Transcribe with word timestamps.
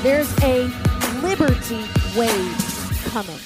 There's 0.00 0.32
a 0.44 0.62
liberty 1.22 1.82
wave 2.16 3.02
coming. 3.06 3.40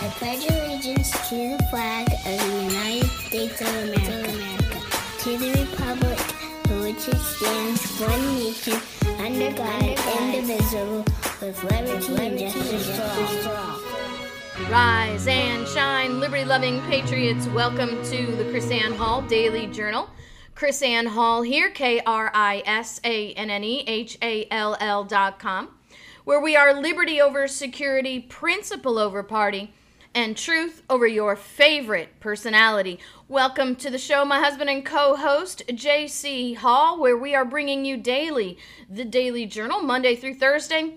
I 0.00 0.08
pledge 0.16 0.50
allegiance 0.50 1.10
to 1.28 1.58
the 1.58 1.62
flag 1.70 2.08
of 2.10 2.24
the 2.24 2.62
United 2.72 3.10
States 3.10 3.60
of 3.60 3.68
America, 3.68 4.80
to 5.18 5.36
the 5.36 5.50
republic 5.60 6.18
for 6.66 6.80
which 6.80 7.06
it 7.06 7.18
stands, 7.18 8.00
one 8.00 8.34
nation, 8.36 8.80
under 9.18 9.52
God, 9.52 9.82
indivisible, 9.82 11.04
with 11.42 11.62
liberty 11.64 12.24
and 12.24 12.38
justice 12.38 13.44
for 13.44 13.50
all. 13.50 13.78
Rise 14.70 15.26
and 15.26 15.68
shine, 15.68 16.18
liberty 16.18 16.46
loving 16.46 16.80
patriots. 16.82 17.46
Welcome 17.48 18.02
to 18.04 18.36
the 18.36 18.44
KrisAnne 18.44 18.96
Hall 18.96 19.20
Daily 19.20 19.66
Journal. 19.66 20.08
KrisAnne 20.54 21.08
Hall 21.08 21.42
here, 21.42 21.68
K 21.68 22.00
R 22.06 22.30
I 22.32 22.62
S 22.64 23.00
A 23.02 23.32
N 23.32 23.50
N 23.50 23.64
E 23.64 23.84
H 23.88 24.16
A 24.22 24.46
L 24.52 24.76
L 24.78 25.02
dot 25.02 25.40
com, 25.40 25.70
where 26.22 26.40
we 26.40 26.54
are 26.54 26.80
liberty 26.80 27.20
over 27.20 27.48
security, 27.48 28.20
principle 28.20 28.96
over 28.96 29.24
party, 29.24 29.74
and 30.14 30.36
truth 30.36 30.82
over 30.88 31.08
your 31.08 31.34
favorite 31.34 32.20
personality. 32.20 33.00
Welcome 33.26 33.74
to 33.76 33.90
the 33.90 33.98
show, 33.98 34.24
my 34.24 34.38
husband 34.38 34.70
and 34.70 34.86
co 34.86 35.16
host, 35.16 35.64
JC 35.66 36.54
Hall, 36.54 37.00
where 37.00 37.16
we 37.16 37.34
are 37.34 37.44
bringing 37.44 37.84
you 37.84 37.96
daily 37.96 38.56
the 38.88 39.04
Daily 39.04 39.46
Journal, 39.46 39.80
Monday 39.80 40.14
through 40.14 40.34
Thursday 40.34 40.94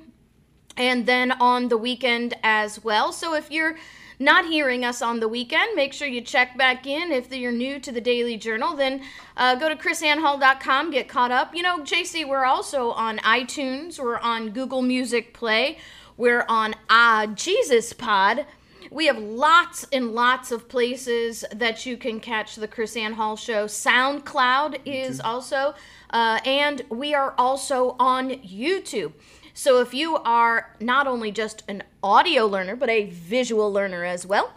and 0.78 1.08
then 1.08 1.32
on 1.32 1.70
the 1.70 1.78
weekend 1.78 2.36
as 2.44 2.84
well. 2.84 3.12
So 3.12 3.34
if 3.34 3.50
you're 3.50 3.76
not 4.20 4.46
hearing 4.46 4.84
us 4.84 5.02
on 5.02 5.20
the 5.20 5.28
weekend, 5.28 5.76
make 5.76 5.94
sure 5.94 6.08
you 6.08 6.22
check 6.22 6.58
back 6.58 6.88
in. 6.88 7.12
If 7.12 7.32
you're 7.32 7.52
new 7.52 7.80
to 7.80 7.92
the 7.92 8.02
Daily 8.02 8.38
Journal, 8.38 8.76
then 8.76 9.02
uh, 9.36 9.56
go 9.56 9.70
to 9.70 9.76
krisannehall.com, 9.76 10.92
get 10.92 11.08
caught 11.08 11.32
up. 11.32 11.54
You 11.54 11.64
know, 11.64 11.80
JC, 11.80 12.28
we're 12.28 12.46
also 12.46 12.92
on 12.92 13.20
iTunes, 13.20 14.00
we're 14.00 14.20
on 14.20 14.50
Google 14.50 14.82
Music 14.82 15.34
Play, 15.34 15.78
we're 16.18 16.46
on 16.50 16.74
Ah 16.90 17.28
Jesus 17.36 17.94
Pod. 17.94 18.46
We 18.90 19.08
have 19.08 19.18
lots 19.18 19.86
and 19.92 20.14
lots 20.14 20.52
of 20.52 20.70
places 20.70 21.44
that 21.54 21.86
you 21.86 21.98
can 21.98 22.20
catch 22.20 22.56
the 22.56 22.68
KrisAnne 22.68 23.14
Hall 23.14 23.36
Show. 23.36 23.66
SoundCloud 23.66 24.80
is 24.86 25.20
also, 25.20 25.76
uh, 26.12 26.40
and 26.46 26.84
we 26.90 27.14
are 27.14 27.36
also 27.38 27.98
on 28.00 28.30
YouTube. 28.30 29.12
So 29.58 29.82
if 29.82 29.92
you 29.92 30.18
are 30.18 30.70
not 30.80 31.08
only 31.08 31.32
just 31.32 31.64
an 31.68 31.82
audio 32.04 32.46
learner, 32.46 32.76
but 32.76 32.92
a 32.92 33.06
visual 33.06 33.74
learner 33.74 34.06
as 34.06 34.24
well, 34.24 34.54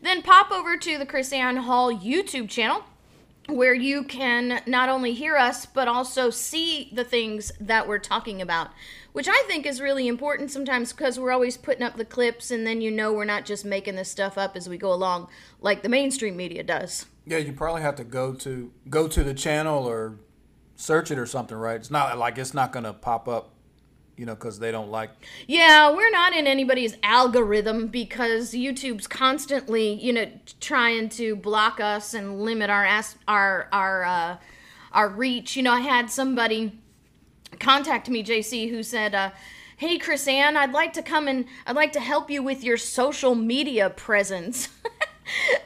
then 0.00 0.22
pop 0.22 0.52
over 0.52 0.76
to 0.76 0.96
the 0.96 1.04
KrisAnne 1.04 1.64
Hall 1.64 1.92
YouTube 1.92 2.48
channel 2.48 2.84
where 3.48 3.74
you 3.74 4.04
can 4.04 4.62
not 4.64 4.88
only 4.88 5.12
hear 5.12 5.36
us, 5.36 5.66
but 5.66 5.88
also 5.88 6.30
see 6.30 6.88
the 6.92 7.02
things 7.02 7.50
that 7.58 7.88
we're 7.88 7.98
talking 7.98 8.40
about, 8.40 8.70
which 9.12 9.26
I 9.26 9.42
think 9.48 9.66
is 9.66 9.80
really 9.80 10.06
important 10.06 10.52
sometimes 10.52 10.92
because 10.92 11.18
we're 11.18 11.32
always 11.32 11.56
putting 11.56 11.82
up 11.82 11.96
the 11.96 12.04
clips 12.04 12.52
and 12.52 12.64
then 12.64 12.80
you 12.80 12.92
know 12.92 13.12
we're 13.12 13.24
not 13.24 13.44
just 13.44 13.64
making 13.64 13.96
this 13.96 14.08
stuff 14.08 14.38
up 14.38 14.54
as 14.54 14.68
we 14.68 14.78
go 14.78 14.92
along 14.92 15.26
like 15.60 15.82
the 15.82 15.88
mainstream 15.88 16.36
media 16.36 16.62
does. 16.62 17.06
Yeah, 17.26 17.38
you 17.38 17.52
probably 17.52 17.82
have 17.82 17.96
to 17.96 18.04
go 18.04 18.34
to 18.34 18.70
go 18.88 19.08
to 19.08 19.24
the 19.24 19.34
channel 19.34 19.84
or 19.84 20.20
search 20.76 21.10
it 21.10 21.18
or 21.18 21.26
something, 21.26 21.56
right? 21.56 21.74
It's 21.74 21.90
not 21.90 22.16
like 22.16 22.38
it's 22.38 22.54
not 22.54 22.70
going 22.70 22.84
to 22.84 22.92
pop 22.92 23.26
up, 23.26 23.50
you 24.18 24.26
know, 24.26 24.34
because 24.34 24.58
they 24.58 24.72
don't 24.72 24.90
like. 24.90 25.10
Yeah, 25.46 25.94
we're 25.94 26.10
not 26.10 26.34
in 26.34 26.46
anybody's 26.46 26.96
algorithm 27.02 27.86
because 27.86 28.52
YouTube's 28.52 29.06
constantly, 29.06 29.92
you 29.92 30.12
know, 30.12 30.26
trying 30.60 31.08
to 31.10 31.36
block 31.36 31.80
us 31.80 32.14
and 32.14 32.40
limit 32.40 32.68
our 32.68 32.84
as- 32.84 33.16
our 33.28 33.68
our 33.72 34.04
uh, 34.04 34.36
our 34.92 35.08
reach. 35.08 35.56
You 35.56 35.62
know, 35.62 35.72
I 35.72 35.80
had 35.80 36.10
somebody 36.10 36.78
contact 37.60 38.08
me, 38.08 38.24
JC, 38.24 38.70
who 38.70 38.82
said, 38.82 39.14
uh, 39.14 39.30
"Hey, 39.76 39.98
KrisAnne, 39.98 40.56
I'd 40.56 40.72
like 40.72 40.92
to 40.94 41.02
come 41.02 41.28
and 41.28 41.44
I'd 41.64 41.76
like 41.76 41.92
to 41.92 42.00
help 42.00 42.28
you 42.28 42.42
with 42.42 42.64
your 42.64 42.76
social 42.76 43.36
media 43.36 43.88
presence." 43.88 44.68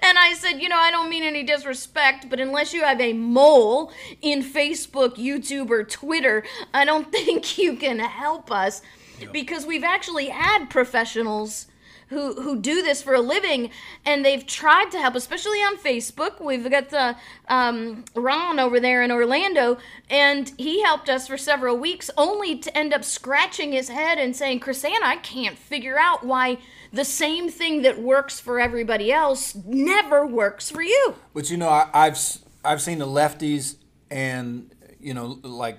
And 0.03 0.19
I 0.19 0.35
said, 0.35 0.61
you 0.61 0.69
know, 0.69 0.77
I 0.77 0.91
don't 0.91 1.11
mean 1.11 1.23
any 1.23 1.43
disrespect, 1.43 2.29
but 2.29 2.41
unless 2.41 2.73
you 2.73 2.83
have 2.83 3.01
a 3.01 3.13
mole 3.13 3.93
in 4.21 4.43
Facebook, 4.43 5.17
YouTube, 5.17 5.71
or 5.71 5.85
Twitter, 5.85 6.45
I 6.75 6.85
don't 6.85 7.11
think 7.13 7.59
you 7.59 7.77
can 7.77 7.99
help 7.99 8.51
us. 8.51 8.83
Because 9.31 9.65
we've 9.65 9.85
actually 9.85 10.31
had 10.31 10.67
professionals 10.69 11.67
who 12.13 12.35
who 12.43 12.59
do 12.59 12.83
this 12.83 13.03
for 13.03 13.15
a 13.15 13.21
living 13.21 13.71
and 14.05 14.25
they've 14.25 14.47
tried 14.47 14.91
to 14.91 14.99
help 14.99 15.15
especially 15.15 15.59
on 15.59 15.77
facebook. 15.77 16.41
We've 16.41 16.71
got 16.71 16.91
the 16.91 17.17
um, 17.49 18.05
ron 18.15 18.61
over 18.61 18.79
there 18.79 19.03
in 19.03 19.11
orlando 19.11 19.79
and 20.11 20.53
he 20.59 20.83
helped 20.83 21.09
us 21.09 21.27
for 21.27 21.39
several 21.39 21.77
weeks 21.77 22.11
only 22.17 22.59
to 22.59 22.77
end 22.77 22.93
up 22.93 23.03
scratching 23.03 23.73
his 23.73 23.89
head 23.89 24.19
and 24.19 24.37
saying 24.37 24.61
chrisanna 24.61 25.03
i 25.05 25.17
can't 25.17 25.59
figure 25.59 25.99
out 25.99 26.25
why 26.25 26.59
the 26.93 27.05
same 27.05 27.49
thing 27.49 27.83
that 27.83 28.01
works 28.01 28.39
for 28.41 28.61
everybody 28.61 29.11
else 29.13 29.55
never 29.65 30.27
works 30.27 30.71
for 30.71 30.83
you. 30.83 31.15
But 31.35 31.51
you 31.51 31.57
know, 31.57 31.69
I, 31.69 31.89
I've 31.95 32.19
I've 32.65 32.83
seen 32.83 32.99
the 32.99 33.07
lefties 33.07 33.77
and 34.11 34.71
you 35.01 35.15
know 35.15 35.39
like 35.43 35.79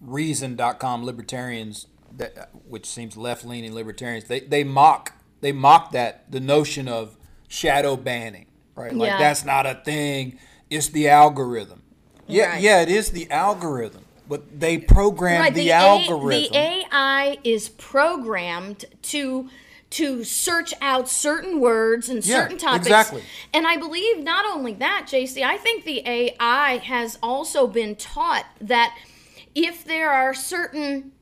Reason.com 0.00 1.02
libertarians 1.04 1.86
that 2.16 2.50
which 2.68 2.84
seems 2.84 3.16
left 3.16 3.44
leaning 3.44 3.72
libertarians 3.74 4.24
they 4.24 4.40
they 4.40 4.62
mock 4.62 5.14
they 5.40 5.50
mock 5.50 5.92
that 5.92 6.30
the 6.30 6.40
notion 6.40 6.88
of 6.88 7.16
shadow 7.48 7.96
banning 7.96 8.46
right? 8.76 8.92
Like 8.92 9.08
Yeah. 9.08 9.18
that's 9.18 9.44
not 9.46 9.64
a 9.66 9.80
thing. 9.82 10.38
It's 10.68 10.88
the 10.88 11.08
algorithm. 11.08 11.82
Yeah 12.26 12.50
Right. 12.50 12.60
yeah 12.62 12.82
it 12.82 12.90
is 12.90 13.10
the 13.12 13.30
algorithm 13.30 14.04
but 14.28 14.60
they 14.60 14.76
program 14.78 15.52
the, 15.54 15.70
A- 15.70 15.72
algorithm. 15.72 16.52
The 16.52 16.58
AI 16.58 17.38
is 17.44 17.68
programmed 17.70 18.84
to 19.02 19.48
to 19.94 20.24
search 20.24 20.74
out 20.80 21.08
certain 21.08 21.60
words 21.60 22.08
and 22.08 22.24
Yeah, 22.26 22.42
certain 22.42 22.58
topics. 22.58 22.86
exactly. 22.86 23.22
And 23.52 23.64
I 23.66 23.76
believe 23.76 24.24
not 24.24 24.44
only 24.44 24.74
that, 24.74 25.06
JC, 25.08 25.42
I 25.44 25.56
think 25.56 25.84
the 25.84 26.02
AI 26.06 26.78
has 26.78 27.16
also 27.22 27.68
been 27.68 27.94
taught 27.94 28.44
that 28.60 28.96
if 29.54 29.84
there 29.84 30.10
are 30.12 30.34
certain 30.34 31.12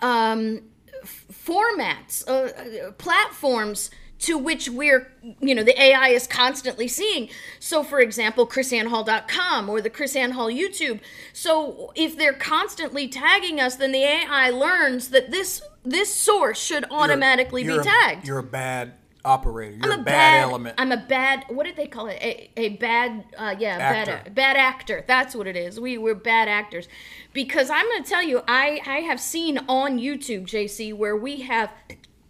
um, 0.00 0.62
f- 1.02 1.24
formats, 1.32 2.22
uh, 2.28 2.86
uh, 2.88 2.92
platforms 2.92 3.90
to 4.18 4.38
which 4.38 4.68
we're, 4.70 5.12
you 5.40 5.54
know, 5.54 5.62
the 5.62 5.80
AI 5.80 6.08
is 6.08 6.26
constantly 6.26 6.88
seeing. 6.88 7.28
So, 7.60 7.82
for 7.84 8.00
example, 8.00 8.46
krisannehall.com 8.46 9.68
or 9.68 9.80
the 9.80 9.90
KrisAnne 9.90 10.32
Hall 10.32 10.48
YouTube. 10.50 11.00
So, 11.32 11.92
if 11.94 12.16
they're 12.16 12.32
constantly 12.32 13.08
tagging 13.08 13.60
us, 13.60 13.76
then 13.76 13.92
the 13.92 14.02
AI 14.02 14.50
learns 14.50 15.08
that 15.08 15.30
this 15.30 15.62
this 15.84 16.12
source 16.12 16.58
should 16.60 16.84
automatically 16.90 17.62
You're- 17.62 17.78
be 17.78 17.84
you're 17.84 17.94
a- 17.94 18.00
tagged. 18.02 18.26
you're 18.26 18.38
a 18.38 18.42
bad 18.42 18.94
operator 19.24 19.76
you're 19.82 19.92
I'm 19.92 20.00
a, 20.00 20.02
bad, 20.04 20.40
element 20.42 20.74
I'm 20.78 20.92
a 20.92 20.96
bad. 20.96 21.44
What 21.48 21.64
did 21.66 21.76
they 21.76 21.86
call 21.88 22.06
it? 22.06 22.18
A, 22.22 22.50
a 22.56 22.68
bad. 22.70 23.24
Uh, 23.36 23.54
yeah, 23.58 23.76
Actor. 23.76 24.20
bad. 24.24 24.34
Bad 24.34 24.56
actor. 24.56 25.04
That's 25.06 25.34
what 25.34 25.46
it 25.46 25.56
is. 25.56 25.78
We 25.80 25.98
we're 25.98 26.14
bad 26.14 26.48
actors, 26.48 26.88
because 27.32 27.68
I'm 27.70 27.84
going 27.86 28.02
to 28.04 28.08
tell 28.08 28.22
you, 28.22 28.42
I 28.48 28.80
I 28.86 28.98
have 29.00 29.20
seen 29.20 29.58
on 29.68 29.98
YouTube, 29.98 30.42
JC, 30.46 30.94
where 30.94 31.16
we 31.16 31.42
have, 31.42 31.70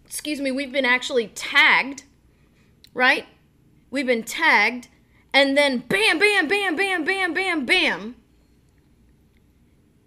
excuse 0.07 0.41
me, 0.41 0.51
we've 0.51 0.71
been 0.71 0.85
actually 0.85 1.27
tagged, 1.27 2.03
right? 2.93 3.25
We've 3.91 4.07
been 4.07 4.23
tagged, 4.23 4.87
and 5.33 5.55
then 5.55 5.79
bam, 5.79 6.17
bam, 6.17 6.47
bam, 6.47 6.75
bam, 6.75 7.05
bam, 7.05 7.33
bam, 7.33 7.65
bam. 7.65 8.15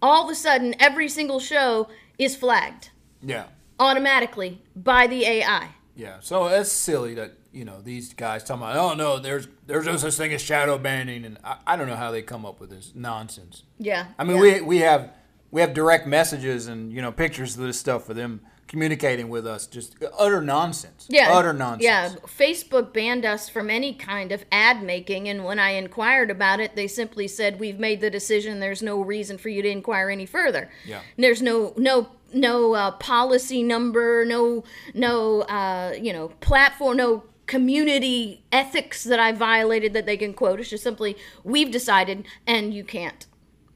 All 0.02 0.25
of 0.25 0.31
a 0.31 0.35
sudden, 0.35 0.75
every 0.81 1.08
single 1.08 1.38
show 1.38 1.88
is 2.19 2.35
flagged 2.35 2.91
yeah 3.23 3.47
automatically 3.79 4.62
by 4.76 5.06
the 5.06 5.25
AI. 5.25 5.70
Yeah, 5.97 6.17
so 6.20 6.47
it's 6.47 6.70
silly 6.70 7.14
that 7.14 7.32
you 7.52 7.64
know 7.64 7.81
these 7.81 8.14
guys 8.14 8.44
talking 8.44 8.62
about 8.62 8.76
oh 8.76 8.94
no, 8.94 9.19
there's 9.19 9.49
there's 9.67 9.87
no 9.87 9.97
such 9.97 10.14
thing 10.14 10.32
as 10.32 10.41
shadow 10.41 10.79
banning, 10.79 11.25
and 11.25 11.38
I, 11.44 11.56
I 11.67 11.76
don't 11.76 11.88
know 11.88 11.97
how 11.97 12.11
they 12.11 12.23
come 12.23 12.47
up 12.47 12.61
with 12.61 12.70
this 12.70 12.93
nonsense. 12.94 13.64
Yeah. 13.79 14.06
I 14.19 14.25
mean 14.25 14.37
yeah. 14.37 14.43
we 14.43 14.61
we 14.61 14.79
have 14.79 15.12
we 15.50 15.61
have 15.61 15.75
direct 15.75 16.06
messages 16.06 16.69
and 16.69 16.93
you 16.93 17.02
know 17.02 17.11
pictures 17.11 17.56
of 17.56 17.62
this 17.64 17.79
stuff 17.79 18.06
for 18.06 18.14
them 18.14 18.41
communicating 18.70 19.28
with 19.28 19.49
us. 19.49 19.67
Just 19.67 19.96
utter 20.17 20.40
nonsense. 20.40 21.06
Yeah. 21.11 21.37
utter 21.37 21.52
nonsense. 21.52 21.82
Yeah. 21.82 22.14
Facebook 22.25 22.94
banned 22.94 23.26
us 23.26 23.49
from 23.49 23.69
any 23.69 23.93
kind 23.93 24.31
of 24.31 24.44
ad 24.52 24.81
making. 24.82 25.28
And 25.28 25.44
when 25.44 25.58
I 25.58 25.70
inquired 25.70 26.31
about 26.31 26.61
it, 26.61 26.76
they 26.76 26.87
simply 26.87 27.26
said, 27.26 27.58
We've 27.58 27.81
made 27.81 28.00
the 28.00 28.11
decision. 28.11 28.61
There's 28.61 28.81
no 28.81 29.02
reason 29.02 29.38
for 29.38 29.49
you 29.49 29.61
to 29.61 29.69
inquire 29.69 30.08
any 30.08 30.25
further. 30.25 30.70
Yeah. 30.87 31.00
There's 31.19 31.43
no, 31.43 31.75
no, 31.76 32.11
no 32.32 32.75
uh, 32.75 32.93
policy 32.93 33.64
number, 33.64 34.25
no, 34.25 34.62
no, 34.94 35.43
uh, 35.43 35.93
you 36.00 36.12
know, 36.12 36.28
platform, 36.40 36.96
no 36.96 37.25
community 37.46 38.44
ethics 38.52 39.02
that 39.02 39.19
I 39.19 39.32
violated 39.32 39.93
that 39.94 40.06
they 40.06 40.16
can 40.16 40.32
quote. 40.32 40.61
It's 40.61 40.70
just 40.70 40.84
simply, 40.84 41.16
We've 41.43 41.73
decided 41.73 42.25
and 42.46 42.73
you 42.73 42.84
can't. 42.84 43.26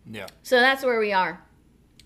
yeah. 0.09 0.29
So 0.45 0.61
that's 0.61 0.85
where 0.85 1.01
we 1.01 1.13
are. 1.13 1.44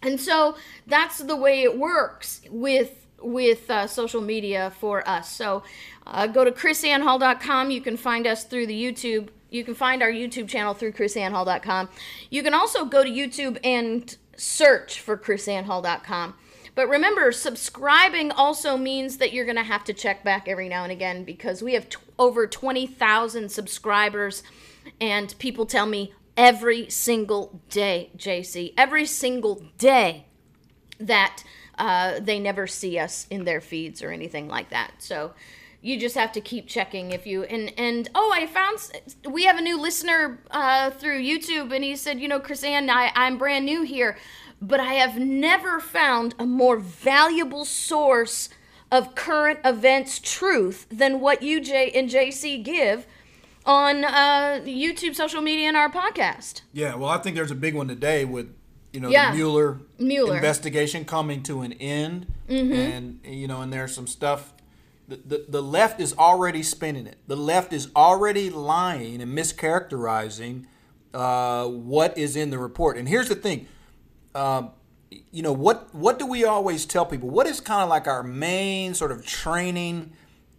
And 0.03 0.21
so 0.21 0.57
that's 0.87 1.19
the 1.19 1.37
way 1.37 1.63
it 1.63 1.79
works 1.79 2.43
with 2.51 3.07
with 3.21 3.69
uh, 3.69 3.87
social 3.87 4.21
media 4.21 4.73
for 4.79 5.07
us. 5.09 5.31
So 5.31 5.65
uh, 6.07 6.29
go 6.29 6.45
to 6.45 6.53
krisannehall.com. 6.53 7.71
You 7.71 7.81
can 7.81 7.97
find 7.97 8.27
us 8.27 8.45
through 8.45 8.67
the 8.67 8.81
YouTube. 8.81 9.29
You 9.51 9.65
can 9.65 9.75
find 9.75 10.03
our 10.03 10.11
YouTube 10.11 10.49
channel 10.49 10.75
through 10.75 10.93
krisannehall.com. 10.93 11.89
You 12.31 12.43
can 12.43 12.55
also 12.55 12.85
go 12.85 13.03
to 13.03 13.11
YouTube 13.11 13.59
and 13.65 14.17
search 14.37 15.01
for 15.01 15.17
krisannehall.com. 15.17 16.35
But 16.75 16.89
remember, 16.89 17.33
subscribing 17.33 18.31
also 18.31 18.77
means 18.77 19.17
that 19.17 19.33
you're 19.33 19.45
going 19.45 19.57
to 19.57 19.65
have 19.65 19.83
to 19.85 19.93
check 19.93 20.23
back 20.23 20.47
every 20.47 20.69
now 20.69 20.85
and 20.85 20.93
again 20.93 21.25
because 21.25 21.61
we 21.61 21.75
have 21.75 21.89
t- 21.89 21.99
over 22.21 22.47
20,000 22.47 23.51
subscribers, 23.51 24.45
and 25.01 25.37
people 25.41 25.67
tell 25.67 25.87
me 25.87 26.15
every 26.39 26.89
single 26.89 27.61
day, 27.69 28.11
JC, 28.17 28.73
every 28.79 29.05
single 29.05 29.61
day 29.77 30.25
that 31.01 31.43
uh, 31.77 32.21
they 32.21 32.39
never 32.39 32.67
see 32.67 32.99
us 32.99 33.27
in 33.29 33.45
their 33.45 33.61
feeds 33.61 34.03
or 34.03 34.13
anything 34.13 34.49
like 34.49 34.71
that. 34.71 34.93
So 34.99 35.33
you 35.83 35.99
just 35.99 36.15
have 36.15 36.33
to 36.33 36.41
keep 36.41 36.67
checking 36.67 37.13
if 37.13 37.27
you 37.27 37.45
and 37.45 37.73
and 37.79 38.09
oh 38.15 38.33
I 38.35 38.47
found 38.47 38.79
we 39.31 39.45
have 39.45 39.59
a 39.59 39.63
new 39.63 39.81
listener 39.81 40.41
uh, 40.51 40.91
through 40.91 41.23
YouTube 41.23 41.73
and 41.73 41.85
he 41.85 41.95
said 41.95 42.19
you 42.19 42.27
know 42.27 42.41
KrisAnne 42.41 42.91
I, 42.91 43.13
I'm 43.15 43.39
brand 43.39 43.65
new 43.65 43.83
here 43.83 44.19
but 44.61 44.81
I 44.81 44.95
have 44.95 45.21
never 45.21 45.79
found 45.79 46.35
a 46.37 46.47
more 46.47 46.79
valuable 46.79 47.65
source 47.65 48.49
of 48.91 49.15
current 49.15 49.61
events 49.65 50.19
truth 50.19 50.89
than 50.91 51.21
what 51.21 51.43
you 51.43 51.61
J 51.61 51.93
and 51.93 52.11
JC 52.11 52.61
give 52.63 53.07
on 53.69 54.03
uh, 54.05 54.61
YouTube 54.65 55.15
social 55.15 55.43
media 55.43 55.69
and 55.69 55.77
our 55.77 55.91
podcast. 55.91 56.63
Yeah, 56.73 56.95
well, 56.95 57.11
I 57.11 57.19
think 57.19 57.37
there's 57.37 57.51
a 57.51 57.55
big 57.55 57.75
one 57.75 57.87
today 57.87 58.25
with, 58.25 58.53
you 58.95 59.01
know, 59.01 59.11
Yeah. 59.11 59.31
the 59.31 59.37
Mueller, 59.37 59.79
Mueller. 59.99 60.35
investigation 60.37 61.05
coming 61.05 61.43
to 61.45 61.61
an 61.61 61.75
end, 61.75 62.27
and 62.49 63.21
you 63.25 63.47
know, 63.47 63.61
and 63.61 63.71
there's 63.73 63.95
some 63.95 64.07
stuff. 64.07 64.55
The, 65.07 65.17
the, 65.17 65.45
the 65.49 65.63
left 65.63 66.01
is 66.01 66.15
already 66.19 66.63
spinning 66.63 67.07
it. 67.07 67.17
The 67.27 67.37
left 67.37 67.73
is 67.73 67.89
already 67.95 68.51
lying 68.51 69.21
and 69.23 69.37
mischaracterizing 69.37 70.65
uh, 71.15 71.67
what 71.67 72.17
is 72.19 72.37
in 72.37 72.51
the 72.51 72.59
report. 72.59 72.97
And 72.99 73.09
here's 73.09 73.29
the 73.29 73.35
thing, 73.35 73.67
um, 74.35 74.71
you 75.31 75.43
know, 75.43 75.53
what 75.53 75.95
what 75.95 76.19
do 76.19 76.27
we 76.27 76.45
always 76.45 76.85
tell 76.87 77.05
people? 77.07 77.29
What 77.31 77.47
is 77.47 77.61
kind 77.61 77.83
of 77.83 77.89
like 77.89 78.07
our 78.07 78.23
main 78.23 78.95
sort 78.95 79.13
of 79.13 79.25
training 79.27 80.13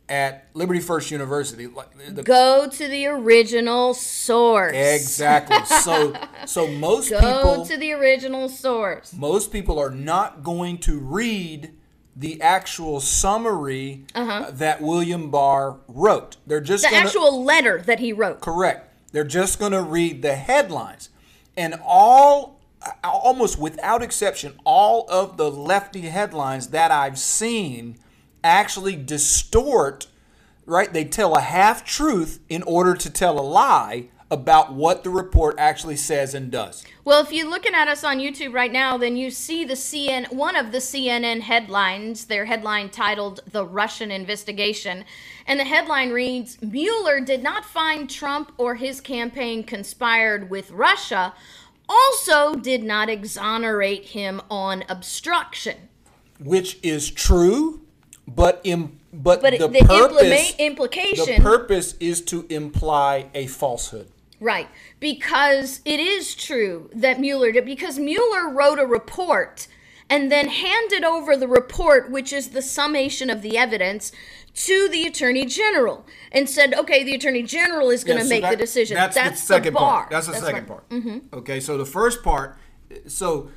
at 0.09 0.47
Liberty 0.53 0.79
First 0.79 1.11
University? 1.11 1.67
The, 1.67 2.23
Go 2.23 2.67
to 2.69 2.87
the 2.87 3.05
original 3.07 3.93
source. 3.93 4.73
exactly. 4.75 5.63
So 5.65 6.13
so 6.45 6.67
most 6.67 7.09
Go 7.09 7.19
people 7.19 7.55
Go 7.57 7.65
to 7.65 7.77
the 7.77 7.93
original 7.93 8.49
source. 8.49 9.13
most 9.13 9.51
people 9.51 9.79
are 9.79 9.91
not 9.91 10.43
going 10.43 10.77
to 10.79 10.99
read 10.99 11.71
the 12.15 12.41
actual 12.41 12.99
summary 12.99 14.03
uh, 14.13 14.51
that 14.51 14.81
William 14.81 15.29
Barr 15.31 15.77
wrote. 15.87 16.37
They're 16.45 16.59
just 16.59 16.83
Uh-huh. 16.83 16.91
The 16.91 16.97
gonna, 16.97 17.07
actual 17.07 17.43
letter 17.43 17.81
that 17.83 17.99
he 17.99 18.11
wrote. 18.11 18.41
correct. 18.41 18.87
They're 19.11 19.23
just 19.23 19.57
going 19.59 19.71
to 19.71 19.81
read 19.81 20.21
the 20.21 20.35
headlines, 20.35 21.09
and 21.57 21.75
all 21.83 22.59
almost 23.03 23.57
without 23.59 24.01
exception, 24.03 24.53
all 24.63 25.05
of 25.09 25.35
the 25.37 25.49
lefty 25.51 26.01
headlines 26.01 26.67
that 26.67 26.91
I've 26.91 27.17
seen 27.19 27.97
actually 28.43 28.95
distort. 28.95 30.07
Right? 30.65 30.91
They 30.91 31.05
tell 31.05 31.35
a 31.35 31.41
half 31.41 31.83
truth 31.83 32.39
in 32.47 32.61
order 32.63 32.93
to 32.93 33.09
tell 33.09 33.39
a 33.39 33.41
lie 33.41 34.09
about 34.31 34.73
what 34.73 35.03
the 35.03 35.09
report 35.09 35.55
actually 35.57 35.95
says 35.95 36.35
and 36.35 36.51
does. 36.51 36.85
Well, 37.03 37.23
if 37.23 37.31
you're 37.31 37.49
looking 37.49 37.73
at 37.73 37.87
us 37.87 38.03
on 38.03 38.19
YouTube 38.19 38.53
right 38.53 38.71
now, 38.71 38.97
then 38.97 39.17
you 39.17 39.31
see 39.31 39.65
the 39.65 39.73
CN 39.73 40.31
one 40.31 40.55
of 40.55 40.71
the 40.71 40.77
CNN 40.77 41.41
headlines, 41.41 42.25
their 42.25 42.45
headline 42.45 42.89
titled 42.89 43.39
"The 43.51 43.65
Russian 43.65 44.11
Investigation," 44.11 45.05
and 45.47 45.59
the 45.59 45.63
headline 45.65 46.11
reads: 46.11 46.61
"Mueller 46.61 47.19
did 47.19 47.41
not 47.41 47.65
find 47.65 48.09
Trump 48.09 48.51
or 48.57 48.75
his 48.75 49.01
campaign 49.01 49.63
conspired 49.63 50.49
with 50.51 50.69
Russia, 50.69 51.33
also 51.87 52.53
did 52.53 52.83
not 52.83 53.09
exonerate 53.09 54.05
him 54.05 54.41
on 54.51 54.83
obstruction." 54.87 55.89
which 56.39 56.79
is 56.81 57.11
true, 57.11 57.81
but 58.35 58.61
Im, 58.63 58.99
but, 59.11 59.41
But 59.41 59.57
the, 59.57 59.67
the 59.67 59.79
purpose 59.79 60.21
implima- 60.21 60.57
the 60.57 60.63
implication, 60.65 61.41
purpose 61.41 61.95
is 61.99 62.21
to 62.25 62.45
imply 62.49 63.27
a 63.33 63.47
falsehood. 63.47 64.07
right? 64.39 64.67
Because 64.99 65.81
it 65.85 65.99
is 65.99 66.35
true 66.35 66.89
that 66.93 67.19
Mueller 67.19 67.51
did, 67.51 67.65
because 67.65 67.97
Mueller 67.99 68.49
wrote 68.49 68.79
a 68.79 68.85
report 68.85 69.67
and 70.09 70.31
then 70.31 70.47
handed 70.49 71.03
over 71.03 71.35
the 71.35 71.47
report, 71.47 72.09
which 72.11 72.31
is 72.33 72.49
the 72.49 72.61
summation 72.61 73.29
of 73.29 73.41
the 73.41 73.57
evidence, 73.57 74.11
to 74.55 74.89
the 74.89 75.05
attorney 75.05 75.45
general 75.45 76.05
and 76.31 76.49
said, 76.49 76.73
"Okay, 76.73 77.03
the 77.03 77.13
attorney 77.13 77.43
general 77.43 77.89
is 77.89 78.03
going 78.03 78.17
to 78.17 78.23
Yeah, 78.23 78.27
so 78.27 78.35
make 78.35 78.41
that- 78.41 78.51
the 78.51 78.57
decision." 78.57 78.95
That's, 78.95 79.15
the 79.15 79.35
second 79.35 79.73
bar. 79.73 79.91
part. 80.01 80.09
That's 80.11 80.27
the 80.27 80.33
second 80.33 80.53
right. 80.53 80.67
part. 80.67 80.89
Mm-hmm. 80.89 81.17
Okay, 81.33 81.59
so 81.59 81.77
the 81.77 81.85
first 81.85 82.23
part. 82.23 82.57
So 83.07 83.49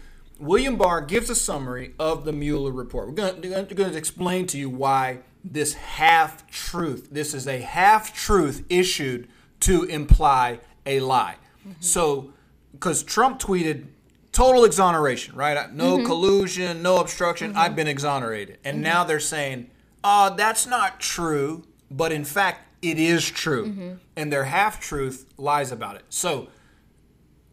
William 0.43 0.75
Barr 0.75 1.01
gives 1.01 1.31
a 1.31 1.37
summary 1.37 1.95
of 2.01 2.25
the 2.25 2.33
Mueller 2.33 2.73
report. 2.73 3.07
We're 3.07 3.15
going, 3.15 3.43
to, 3.43 3.75
going 3.75 3.93
to 3.93 3.97
explain 3.97 4.49
to 4.49 4.59
you 4.59 4.69
why 4.69 5.21
this 5.45 5.75
half 5.75 6.49
truth. 6.51 7.09
This 7.13 7.33
is 7.33 7.47
a 7.47 7.61
half 7.61 8.13
truth 8.13 8.65
issued 8.69 9.29
to 9.61 9.85
imply 9.85 10.59
a 10.85 10.99
lie. 10.99 11.37
Mm-hmm. 11.61 11.75
So, 11.79 12.33
because 12.73 13.05
Trump 13.05 13.39
tweeted 13.39 13.87
total 14.33 14.65
exoneration, 14.65 15.37
right? 15.37 15.73
No 15.73 15.99
mm-hmm. 15.99 16.07
collusion, 16.07 16.83
no 16.83 16.97
obstruction. 16.97 17.51
Mm-hmm. 17.51 17.59
I've 17.59 17.77
been 17.77 17.87
exonerated, 17.87 18.59
and 18.65 18.83
now 18.83 19.05
they're 19.05 19.21
saying, 19.21 19.71
"Uh, 20.03 20.31
that's 20.31 20.67
not 20.67 20.99
true." 20.99 21.63
But 21.89 22.11
in 22.11 22.25
fact, 22.25 22.67
it 22.81 22.99
is 22.99 23.31
true, 23.31 23.99
and 24.17 24.33
their 24.33 24.45
half 24.45 24.81
truth 24.81 25.27
lies 25.37 25.71
about 25.71 25.95
it. 25.95 26.05
So, 26.09 26.49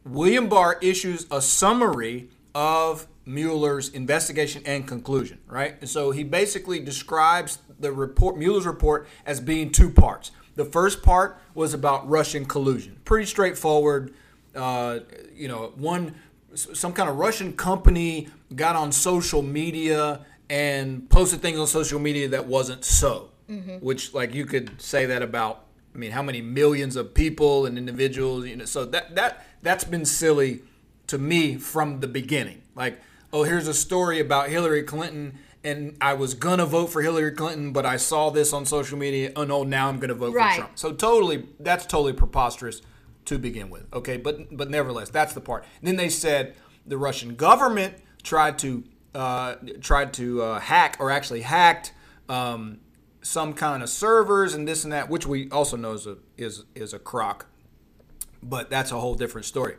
William 0.03 0.50
Barr 0.50 0.80
issues 0.81 1.27
a 1.30 1.39
summary 1.39 2.30
of 2.56 3.07
Mueller's 3.25 3.89
investigation 3.89 4.62
and 4.65 4.88
conclusion, 4.88 5.39
right? 5.48 5.75
And 5.82 5.89
so 5.89 6.12
he 6.12 6.24
basically 6.24 6.79
describes 6.79 7.60
the 7.79 7.91
report, 7.91 8.38
Mueller's 8.38 8.65
report, 8.65 9.08
as 9.25 9.39
being 9.39 9.72
two 9.72 9.89
parts. 9.89 10.32
The 10.56 10.65
first 10.65 11.03
part 11.03 11.38
was 11.53 11.74
about 11.74 12.10
Russian 12.10 12.46
collusion, 12.46 13.00
pretty 13.06 13.25
straightforward. 13.25 14.13
Uh, 14.56 15.00
you 15.34 15.48
know, 15.48 15.74
one 15.75 16.15
some 16.56 16.91
kind 16.94 17.10
of 17.10 17.18
Russian 17.18 17.53
company 17.53 18.27
got 18.56 18.75
on 18.75 18.91
social 18.91 19.44
media 19.44 20.25
and 20.50 21.08
posted 21.10 21.41
things 21.41 21.60
on 21.60 21.68
social 21.68 22.00
media 22.00 22.27
that 22.29 22.48
wasn't 22.48 22.84
so. 22.84 23.29
Which, 23.79 24.13
like, 24.13 24.34
you 24.34 24.46
could 24.46 24.82
say 24.82 25.06
that 25.08 25.22
about 25.22 25.65
I 25.94 25.98
mean, 25.98 26.12
how 26.12 26.22
many 26.22 26.41
millions 26.41 26.96
of 26.96 27.13
people 27.13 27.65
and 27.65 27.77
individuals, 27.77 28.46
you 28.46 28.56
know, 28.56 28.65
so 28.65 28.86
that 28.86 29.15
that 29.15 29.46
that's 29.62 29.84
been 29.84 30.06
silly 30.06 30.62
to 31.10 31.18
me 31.18 31.56
from 31.58 32.00
the 32.00 32.08
beginning. 32.08 32.62
Like, 32.75 33.00
oh, 33.34 33.44
here's 33.44 33.68
a 33.68 33.74
story 33.74 34.20
about 34.20 34.50
Hillary 34.50 34.84
Clinton 34.84 35.38
and 35.63 35.98
I 36.00 36.13
was 36.13 36.34
gonna 36.36 36.66
vote 36.66 36.88
for 36.88 37.01
Hillary 37.01 37.32
Clinton, 37.32 37.74
but 37.74 37.86
I 37.86 37.98
saw 37.98 38.30
this 38.30 38.54
on 38.54 38.66
social 38.66 38.98
media. 38.98 39.32
Oh 39.36 39.44
no, 39.44 39.63
now 39.63 39.89
I'm 39.89 40.00
gonna 40.00 40.13
vote 40.13 40.34
Right. 40.34 40.51
for 40.54 40.60
Trump. 40.62 40.72
So 40.80 40.94
totally, 40.94 41.48
that's 41.60 41.86
totally 41.86 42.13
preposterous 42.13 42.82
to 43.25 43.38
begin 43.38 43.70
with. 43.70 43.84
Okay, 43.94 44.18
but 44.18 44.56
but 44.56 44.70
nevertheless, 44.70 45.10
that's 45.10 45.34
the 45.34 45.42
part. 45.42 45.66
Then 45.84 45.98
they 45.98 46.10
said 46.10 46.56
the 46.86 46.98
Russian 46.98 47.36
government 47.36 47.96
tried 48.24 48.58
to 48.60 48.84
uh, 49.13 49.56
tried 49.82 50.13
to 50.13 50.42
uh, 50.42 50.60
hack 50.60 50.96
or 51.00 51.12
actually 51.12 51.42
hacked 51.42 51.92
um, 52.30 52.80
some 53.22 53.54
kind 53.54 53.84
of 53.84 53.89
servers 53.89 54.54
and 54.54 54.66
this 54.68 54.84
and 54.86 54.94
that, 54.94 55.10
which 55.10 55.28
we 55.28 55.50
also 55.50 55.75
know 55.75 55.92
is 55.92 56.08
a 56.08 56.18
is 56.38 56.63
is 56.74 56.94
a 56.94 57.00
crock. 57.00 57.48
But 58.42 58.70
that's 58.70 58.94
a 58.94 59.00
whole 59.00 59.16
different 59.16 59.44
story. 59.46 59.75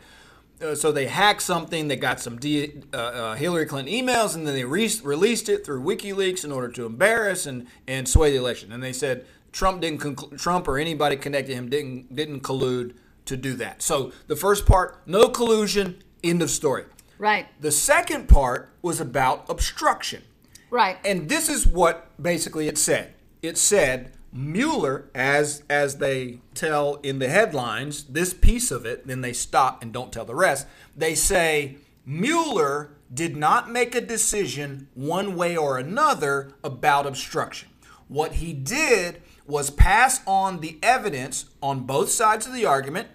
Uh, 0.63 0.75
so 0.75 0.93
they 0.93 1.07
hacked 1.07 1.43
something. 1.43 1.89
They 1.89 1.97
got 1.97 2.21
some 2.21 2.39
D, 2.39 2.83
uh, 2.93 2.97
uh, 2.97 3.35
Hillary 3.35 3.67
Clinton 3.67 3.93
emails, 3.93 4.35
and 4.35 4.47
then 4.47 4.55
they 4.55 4.65
re- 4.65 4.91
released 5.03 5.49
it 5.49 5.65
through 5.65 5.83
WikiLeaks 5.83 6.45
in 6.45 6.53
order 6.53 6.69
to 6.69 6.87
embarrass 6.87 7.47
and, 7.47 7.67
and 7.87 8.09
sway 8.09 8.31
the 8.31 8.37
election. 8.37 8.73
And 8.73 8.83
they 8.83 8.93
said 8.93 9.25
Trump 9.53 9.81
didn't 9.81 10.01
conclu- 10.01 10.39
Trump 10.39 10.69
or 10.69 10.79
anybody 10.79 11.17
connected 11.17 11.53
to 11.53 11.55
him 11.57 11.71
didn't 11.71 12.15
didn't 12.15 12.41
collude 12.41 12.95
to 13.27 13.37
do 13.37 13.55
that. 13.55 13.83
So 13.83 14.13
the 14.27 14.37
first 14.37 14.67
part, 14.67 15.01
no 15.07 15.29
collusion. 15.29 16.03
End 16.23 16.43
of 16.43 16.51
story. 16.51 16.85
Right. 17.19 17.47
The 17.61 17.71
second 17.71 18.29
part 18.29 18.71
was 18.83 19.01
about 19.01 19.49
obstruction. 19.49 20.23
Right. 20.71 20.99
And 21.05 21.29
this 21.29 21.49
is 21.49 21.67
what 21.67 22.11
basically 22.23 22.69
it 22.69 22.77
said. 22.77 23.15
It 23.43 23.57
said 23.57 24.13
Mueller, 24.33 25.11
as 25.15 25.63
as 25.69 25.97
they 25.97 26.39
tell 26.55 26.97
in 27.03 27.19
the 27.19 27.29
headlines, 27.29 28.05
this 28.05 28.33
piece 28.33 28.71
of 28.71 28.87
it, 28.87 29.07
then 29.07 29.21
they 29.21 29.33
stop 29.33 29.83
and 29.83 29.93
don't 29.93 30.13
tell 30.13 30.25
the 30.25 30.35
rest. 30.35 30.67
They 30.97 31.15
say 31.15 31.79
Mueller 32.07 32.93
did 33.13 33.37
not 33.37 33.71
make 33.71 33.95
a 33.95 34.01
decision 34.01 34.89
one 34.95 35.35
way 35.35 35.57
or 35.57 35.79
another 35.79 36.53
about 36.63 37.07
obstruction. 37.07 37.69
What 38.07 38.35
he 38.35 38.53
did 38.53 39.21
was 39.47 39.71
pass 39.71 40.21
on 40.27 40.61
the 40.61 40.79
evidence 40.83 41.47
on 41.61 41.81
both 41.81 42.11
sides 42.11 42.47
of 42.47 42.53
the 42.53 42.67
argument 42.67 43.09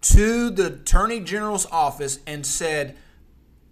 to 0.00 0.50
the 0.50 0.66
Attorney 0.66 1.20
General's 1.20 1.66
office 1.66 2.20
and 2.26 2.46
said 2.46 2.96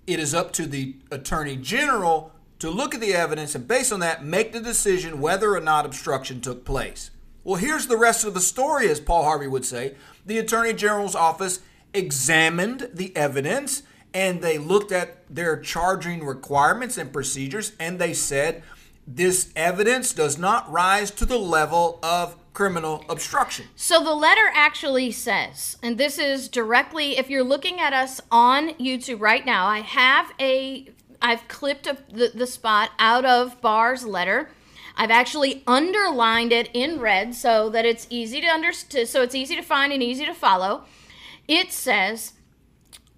it 0.06 0.20
is 0.20 0.34
up 0.34 0.52
to 0.52 0.66
the 0.66 0.96
Attorney 1.10 1.56
General 1.56 2.32
to 2.60 2.70
look 2.70 2.94
at 2.94 3.00
the 3.00 3.14
evidence 3.14 3.54
and 3.54 3.66
based 3.66 3.92
on 3.92 4.00
that 4.00 4.24
make 4.24 4.52
the 4.52 4.60
decision 4.60 5.20
whether 5.20 5.54
or 5.54 5.60
not 5.60 5.84
obstruction 5.84 6.40
took 6.40 6.64
place. 6.64 7.10
Well, 7.42 7.56
here's 7.56 7.86
the 7.86 7.96
rest 7.96 8.24
of 8.24 8.34
the 8.34 8.40
story, 8.40 8.88
as 8.88 9.00
Paul 9.00 9.24
Harvey 9.24 9.48
would 9.48 9.64
say. 9.64 9.94
The 10.24 10.38
Attorney 10.38 10.74
General's 10.74 11.14
office 11.14 11.60
examined 11.92 12.90
the 12.92 13.16
evidence 13.16 13.82
and 14.12 14.42
they 14.42 14.58
looked 14.58 14.92
at 14.92 15.24
their 15.34 15.56
charging 15.56 16.24
requirements 16.24 16.98
and 16.98 17.12
procedures 17.12 17.72
and 17.80 17.98
they 17.98 18.12
said 18.12 18.62
this 19.06 19.50
evidence 19.56 20.12
does 20.12 20.38
not 20.38 20.70
rise 20.70 21.10
to 21.12 21.24
the 21.24 21.38
level 21.38 21.98
of 22.02 22.36
criminal 22.52 23.04
obstruction. 23.08 23.66
So 23.76 24.02
the 24.02 24.14
letter 24.14 24.50
actually 24.54 25.12
says, 25.12 25.76
and 25.82 25.98
this 25.98 26.18
is 26.18 26.48
directly, 26.48 27.16
if 27.16 27.30
you're 27.30 27.44
looking 27.44 27.80
at 27.80 27.92
us 27.92 28.20
on 28.30 28.70
YouTube 28.74 29.20
right 29.20 29.46
now, 29.46 29.66
I 29.66 29.80
have 29.80 30.32
a, 30.38 30.90
I've 31.22 31.48
clipped 31.48 31.86
a, 31.86 31.98
the, 32.10 32.32
the 32.34 32.46
spot 32.46 32.90
out 32.98 33.24
of 33.24 33.60
Barr's 33.60 34.04
letter. 34.04 34.50
I've 34.96 35.10
actually 35.10 35.62
underlined 35.66 36.52
it 36.52 36.68
in 36.74 37.00
red 37.00 37.34
so 37.34 37.70
that 37.70 37.84
it's 37.84 38.06
easy 38.10 38.40
to 38.40 38.46
understand, 38.46 39.08
so 39.08 39.22
it's 39.22 39.34
easy 39.34 39.56
to 39.56 39.62
find 39.62 39.92
and 39.92 40.02
easy 40.02 40.26
to 40.26 40.34
follow. 40.34 40.84
It 41.48 41.72
says, 41.72 42.32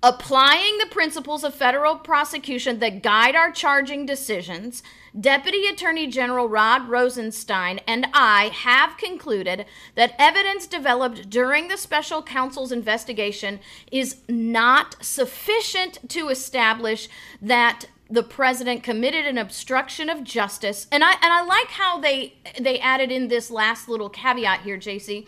applying 0.02 0.78
the 0.78 0.86
principles 0.86 1.44
of 1.44 1.54
federal 1.54 1.96
prosecution 1.96 2.80
that 2.80 3.02
guide 3.02 3.36
our 3.36 3.52
charging 3.52 4.04
decisions, 4.04 4.82
Deputy 5.18 5.66
Attorney 5.66 6.06
General 6.06 6.48
Rod 6.48 6.88
Rosenstein 6.88 7.78
and 7.86 8.06
I 8.12 8.50
have 8.52 8.96
concluded 8.96 9.66
that 9.94 10.14
evidence 10.18 10.66
developed 10.66 11.30
during 11.30 11.68
the 11.68 11.76
special 11.76 12.22
counsel's 12.22 12.72
investigation 12.72 13.60
is 13.92 14.16
not 14.28 14.96
sufficient 15.04 16.08
to 16.10 16.30
establish 16.30 17.08
that 17.40 17.86
the 18.10 18.22
president 18.22 18.82
committed 18.82 19.24
an 19.24 19.38
obstruction 19.38 20.10
of 20.10 20.22
justice. 20.22 20.86
And 20.92 21.02
I 21.02 21.12
and 21.12 21.32
I 21.32 21.44
like 21.44 21.68
how 21.68 21.98
they 21.98 22.34
they 22.60 22.78
added 22.78 23.10
in 23.10 23.28
this 23.28 23.50
last 23.50 23.88
little 23.88 24.10
caveat 24.10 24.60
here, 24.60 24.76
JC. 24.76 25.26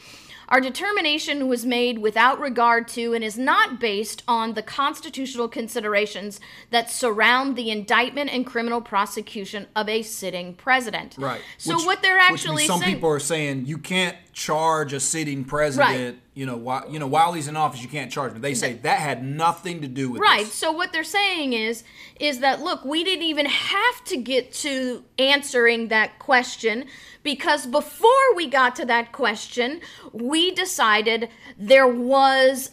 Our 0.49 0.61
determination 0.61 1.49
was 1.49 1.65
made 1.65 1.99
without 1.99 2.41
regard 2.41 2.89
to 2.89 3.15
and 3.15 3.25
is 3.25 3.39
not 3.39 3.81
based 3.81 4.23
on 4.29 4.55
the 4.55 4.63
constitutional 4.63 5.49
considerations 5.49 6.41
that 6.71 6.91
surround 6.91 7.57
the 7.57 7.71
indictment 7.71 8.31
and 8.31 8.47
criminal 8.47 8.81
prosecution 8.81 9.67
of 9.75 9.89
a 9.89 10.03
sitting 10.03 10.55
president. 10.55 11.17
Right. 11.19 11.41
So 11.59 11.77
Which- 11.77 11.87
what 11.87 12.03
they're 12.03 12.19
actually 12.19 12.67
some 12.67 12.81
saying, 12.81 12.95
people 12.95 13.11
are 13.11 13.21
saying 13.21 13.67
you 13.67 13.79
can't 13.79 14.17
charge 14.35 14.93
a 14.93 15.01
sitting 15.01 15.45
president. 15.45 16.17
Right. 16.17 16.23
You 16.35 16.45
know, 16.47 16.57
while 16.57 16.85
you 16.91 16.99
know 16.99 17.07
while 17.07 17.33
he's 17.33 17.47
in 17.49 17.57
office, 17.57 17.81
you 17.81 17.89
can't 17.89 18.11
charge 18.11 18.33
him. 18.33 18.41
They 18.41 18.55
say 18.55 18.75
that 18.75 18.99
had 18.99 19.25
nothing 19.25 19.81
to 19.83 19.89
do 19.89 20.11
with 20.11 20.21
Right. 20.21 20.45
this. 20.45 20.53
So 20.53 20.73
what 20.73 20.93
they're 20.93 21.05
saying 21.05 21.53
is 21.53 21.85
is 22.19 22.41
that 22.41 22.61
look, 22.61 22.85
we 22.85 23.05
didn't 23.05 23.25
even 23.25 23.47
have 23.47 24.05
to 24.07 24.17
get 24.17 24.53
to 24.55 25.05
answering 25.19 25.89
that 25.89 26.19
question 26.19 26.87
because 27.23 27.67
before 27.67 28.35
we 28.35 28.49
got 28.49 28.75
to 28.77 28.85
that 28.87 29.13
question, 29.13 29.81
we 30.13 30.51
decided 30.51 31.29
there 31.57 31.89
was 31.89 32.73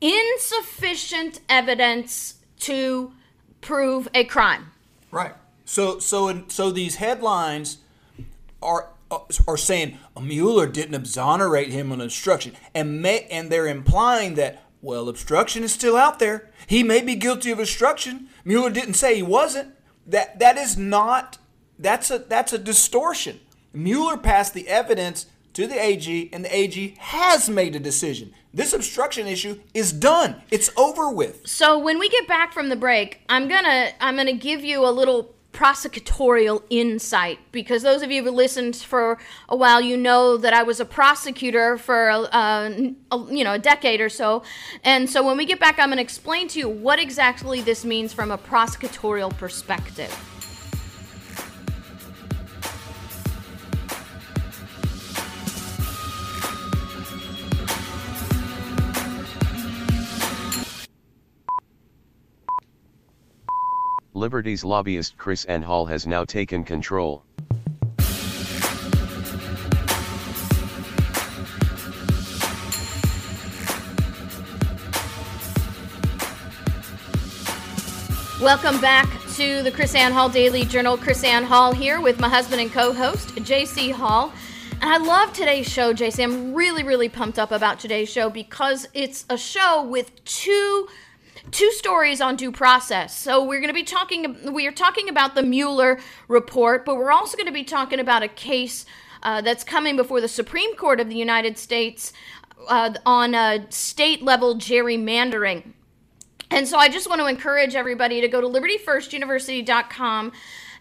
insufficient 0.00 1.40
evidence 1.48 2.34
to 2.60 3.12
prove 3.60 4.08
a 4.12 4.24
crime. 4.24 4.72
Right. 5.12 5.34
So 5.64 6.00
so 6.00 6.26
in, 6.28 6.50
so 6.50 6.72
these 6.72 6.96
headlines 6.96 7.78
are 8.60 8.88
Uh, 9.10 9.18
are 9.46 9.56
saying 9.56 9.98
Mueller 10.20 10.66
didn't 10.66 10.94
exonerate 10.94 11.68
him 11.68 11.92
on 11.92 12.00
obstruction, 12.00 12.54
and 12.74 13.00
may, 13.00 13.26
and 13.30 13.50
they're 13.50 13.68
implying 13.68 14.34
that 14.34 14.64
well 14.82 15.08
obstruction 15.08 15.62
is 15.62 15.72
still 15.72 15.96
out 15.96 16.18
there. 16.18 16.50
He 16.66 16.82
may 16.82 17.02
be 17.02 17.14
guilty 17.14 17.50
of 17.50 17.58
obstruction. 17.58 18.28
Mueller 18.44 18.70
didn't 18.70 18.94
say 18.94 19.14
he 19.14 19.22
wasn't. 19.22 19.74
That 20.06 20.38
that 20.40 20.56
is 20.56 20.76
not. 20.76 21.38
That's 21.78 22.10
a 22.10 22.18
that's 22.18 22.52
a 22.52 22.58
distortion. 22.58 23.40
Mueller 23.72 24.16
passed 24.16 24.54
the 24.54 24.68
evidence 24.68 25.26
to 25.52 25.66
the 25.66 25.80
AG, 25.80 26.30
and 26.32 26.44
the 26.44 26.54
AG 26.54 26.96
has 26.98 27.48
made 27.48 27.76
a 27.76 27.80
decision. 27.80 28.34
This 28.52 28.72
obstruction 28.72 29.26
issue 29.26 29.60
is 29.72 29.92
done. 29.92 30.42
It's 30.50 30.70
over 30.76 31.10
with. 31.10 31.46
So 31.46 31.78
when 31.78 31.98
we 31.98 32.08
get 32.08 32.26
back 32.26 32.52
from 32.52 32.70
the 32.70 32.76
break, 32.76 33.20
I'm 33.28 33.48
gonna 33.48 33.90
I'm 34.00 34.16
gonna 34.16 34.32
give 34.32 34.64
you 34.64 34.86
a 34.86 34.90
little 34.90 35.35
prosecutorial 35.56 36.62
insight 36.68 37.38
because 37.50 37.82
those 37.82 38.02
of 38.02 38.10
you 38.10 38.22
who 38.22 38.30
listened 38.30 38.76
for 38.76 39.16
a 39.48 39.56
while, 39.56 39.80
you 39.80 39.96
know 39.96 40.36
that 40.36 40.52
I 40.52 40.62
was 40.62 40.80
a 40.80 40.84
prosecutor 40.84 41.78
for 41.78 42.10
uh, 42.10 42.28
a, 43.10 43.18
you 43.30 43.42
know 43.42 43.54
a 43.54 43.58
decade 43.58 44.02
or 44.02 44.10
so, 44.10 44.42
and 44.84 45.08
so 45.08 45.26
when 45.26 45.38
we 45.38 45.46
get 45.46 45.58
back, 45.58 45.78
I'm 45.78 45.88
gonna 45.88 46.02
explain 46.02 46.46
to 46.48 46.58
you 46.58 46.68
what 46.68 46.98
exactly 46.98 47.62
this 47.62 47.84
means 47.86 48.12
from 48.12 48.30
a 48.30 48.38
prosecutorial 48.38 49.34
perspective. 49.38 50.35
Liberty's 64.16 64.64
lobbyist 64.64 65.18
KrisAnne 65.18 65.62
Hall 65.62 65.84
has 65.84 66.06
now 66.06 66.24
taken 66.24 66.64
control. 66.64 67.22
Welcome 78.40 78.80
back 78.80 79.06
to 79.34 79.62
the 79.62 79.70
KrisAnne 79.70 80.12
Hall 80.12 80.30
Daily 80.30 80.64
Journal. 80.64 80.96
KrisAnne 80.96 81.44
Hall 81.44 81.74
here 81.74 82.00
with 82.00 82.18
my 82.18 82.30
husband 82.30 82.62
and 82.62 82.72
co-host 82.72 83.34
JC 83.36 83.92
Hall. 83.92 84.32
And 84.80 84.90
I 84.90 84.96
love 84.96 85.34
today's 85.34 85.70
show, 85.70 85.92
JC. 85.92 86.24
I'm 86.24 86.54
really, 86.54 86.82
really 86.82 87.10
pumped 87.10 87.38
up 87.38 87.52
about 87.52 87.78
today's 87.78 88.08
show 88.08 88.30
because 88.30 88.88
it's 88.94 89.26
a 89.28 89.36
show 89.36 89.82
with 89.82 90.24
two 90.24 90.88
two 91.50 91.70
stories 91.72 92.20
on 92.20 92.36
due 92.36 92.52
process. 92.52 93.16
So 93.16 93.44
we're 93.44 93.60
going 93.60 93.68
to 93.68 93.74
be 93.74 93.84
talking 93.84 94.52
we 94.52 94.66
are 94.66 94.72
talking 94.72 95.08
about 95.08 95.34
the 95.34 95.42
Mueller 95.42 95.98
report, 96.28 96.84
but 96.84 96.96
we're 96.96 97.12
also 97.12 97.36
going 97.36 97.46
to 97.46 97.52
be 97.52 97.64
talking 97.64 98.00
about 98.00 98.22
a 98.22 98.28
case 98.28 98.86
uh, 99.22 99.40
that's 99.40 99.64
coming 99.64 99.96
before 99.96 100.20
the 100.20 100.28
Supreme 100.28 100.76
Court 100.76 101.00
of 101.00 101.08
the 101.08 101.16
United 101.16 101.58
States 101.58 102.12
uh, 102.68 102.94
on 103.04 103.70
state 103.70 104.22
level 104.22 104.56
gerrymandering. 104.56 105.72
And 106.50 106.68
so 106.68 106.78
I 106.78 106.88
just 106.88 107.08
want 107.08 107.20
to 107.20 107.26
encourage 107.26 107.74
everybody 107.74 108.20
to 108.20 108.28
go 108.28 108.40
to 108.40 108.46
libertyfirstuniversity.com 108.46 110.32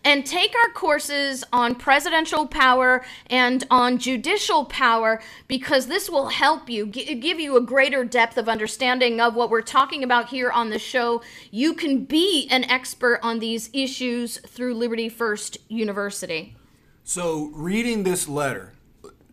and 0.06 0.24
take 0.24 0.54
our 0.56 0.72
courses 0.72 1.44
on 1.52 1.74
presidential 1.74 2.48
power 2.48 3.04
and 3.26 3.66
on 3.72 3.98
judicial 3.98 4.64
power 4.66 5.20
because 5.48 5.88
this 5.88 6.10
will 6.10 6.30
help 6.30 6.70
you 6.70 6.86
gi- 6.86 7.16
give 7.16 7.40
you 7.40 7.58
a 7.58 7.62
greater 7.62 8.06
depth 8.06 8.38
of 8.38 8.48
understanding 8.48 9.20
of 9.20 9.34
what 9.34 9.50
we're 9.50 9.64
talking 9.64 10.04
about 10.04 10.30
here 10.30 10.52
on 10.52 10.70
the 10.70 10.78
show. 10.78 11.24
You 11.50 11.74
can 11.74 12.06
be 12.06 12.48
an 12.52 12.64
expert 12.66 13.20
on 13.24 13.40
these 13.40 13.72
issues 13.74 14.38
through 14.38 14.76
Liberty 14.76 15.10
First 15.10 15.58
University. 15.68 16.56
So, 17.04 17.52
reading 17.54 18.04
this 18.04 18.28
letter, 18.28 18.74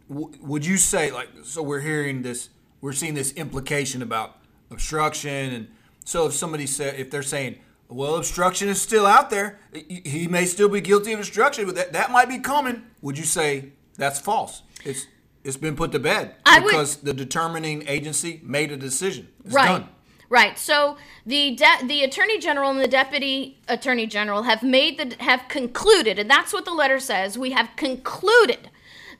w- 0.08 0.30
would 0.40 0.64
you 0.64 0.78
say 0.78 1.10
like 1.10 1.28
so? 1.44 1.62
We're 1.62 1.80
hearing 1.80 2.22
this, 2.22 2.48
we're 2.80 2.92
seeing 2.92 3.14
this 3.14 3.32
implication 3.32 4.02
about 4.02 4.38
obstruction, 4.70 5.52
and 5.52 5.68
so 6.04 6.26
if 6.26 6.32
somebody 6.32 6.66
said 6.66 6.98
if 6.98 7.10
they're 7.10 7.22
saying, 7.22 7.58
well, 7.92 8.16
obstruction 8.16 8.68
is 8.68 8.80
still 8.80 9.06
out 9.06 9.30
there, 9.30 9.58
he 9.72 10.26
may 10.28 10.46
still 10.46 10.68
be 10.68 10.80
guilty 10.80 11.12
of 11.12 11.20
obstruction, 11.20 11.66
but 11.66 11.74
that 11.74 11.92
that 11.92 12.10
might 12.10 12.28
be 12.28 12.38
coming. 12.38 12.82
Would 13.02 13.18
you 13.18 13.24
say 13.24 13.72
that's 13.96 14.18
false? 14.18 14.62
It's 14.84 15.06
it's 15.44 15.56
been 15.56 15.76
put 15.76 15.92
to 15.92 15.98
bed 15.98 16.36
I 16.46 16.60
would- 16.60 16.70
because 16.70 16.96
the 16.96 17.14
determining 17.14 17.86
agency 17.88 18.40
made 18.44 18.72
a 18.72 18.76
decision. 18.76 19.28
It's 19.44 19.54
right. 19.54 19.66
done. 19.66 19.88
Right. 20.28 20.58
So 20.58 20.96
the 21.26 21.54
de- 21.56 21.86
the 21.86 22.04
attorney 22.04 22.38
general 22.38 22.70
and 22.70 22.80
the 22.80 22.88
deputy 22.88 23.58
attorney 23.68 24.06
general 24.06 24.44
have 24.44 24.62
made 24.62 24.98
the 24.98 25.22
have 25.22 25.42
concluded, 25.48 26.18
and 26.18 26.30
that's 26.30 26.52
what 26.52 26.64
the 26.64 26.72
letter 26.72 26.98
says. 26.98 27.36
We 27.36 27.50
have 27.50 27.70
concluded 27.76 28.70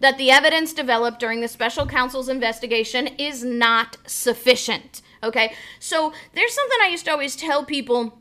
that 0.00 0.16
the 0.18 0.30
evidence 0.30 0.72
developed 0.72 1.20
during 1.20 1.40
the 1.40 1.48
special 1.48 1.86
counsel's 1.86 2.28
investigation 2.28 3.06
is 3.06 3.44
not 3.44 3.98
sufficient. 4.06 5.02
Okay. 5.22 5.54
So 5.78 6.12
there's 6.34 6.54
something 6.54 6.78
I 6.82 6.88
used 6.88 7.04
to 7.04 7.12
always 7.12 7.36
tell 7.36 7.64
people 7.64 8.18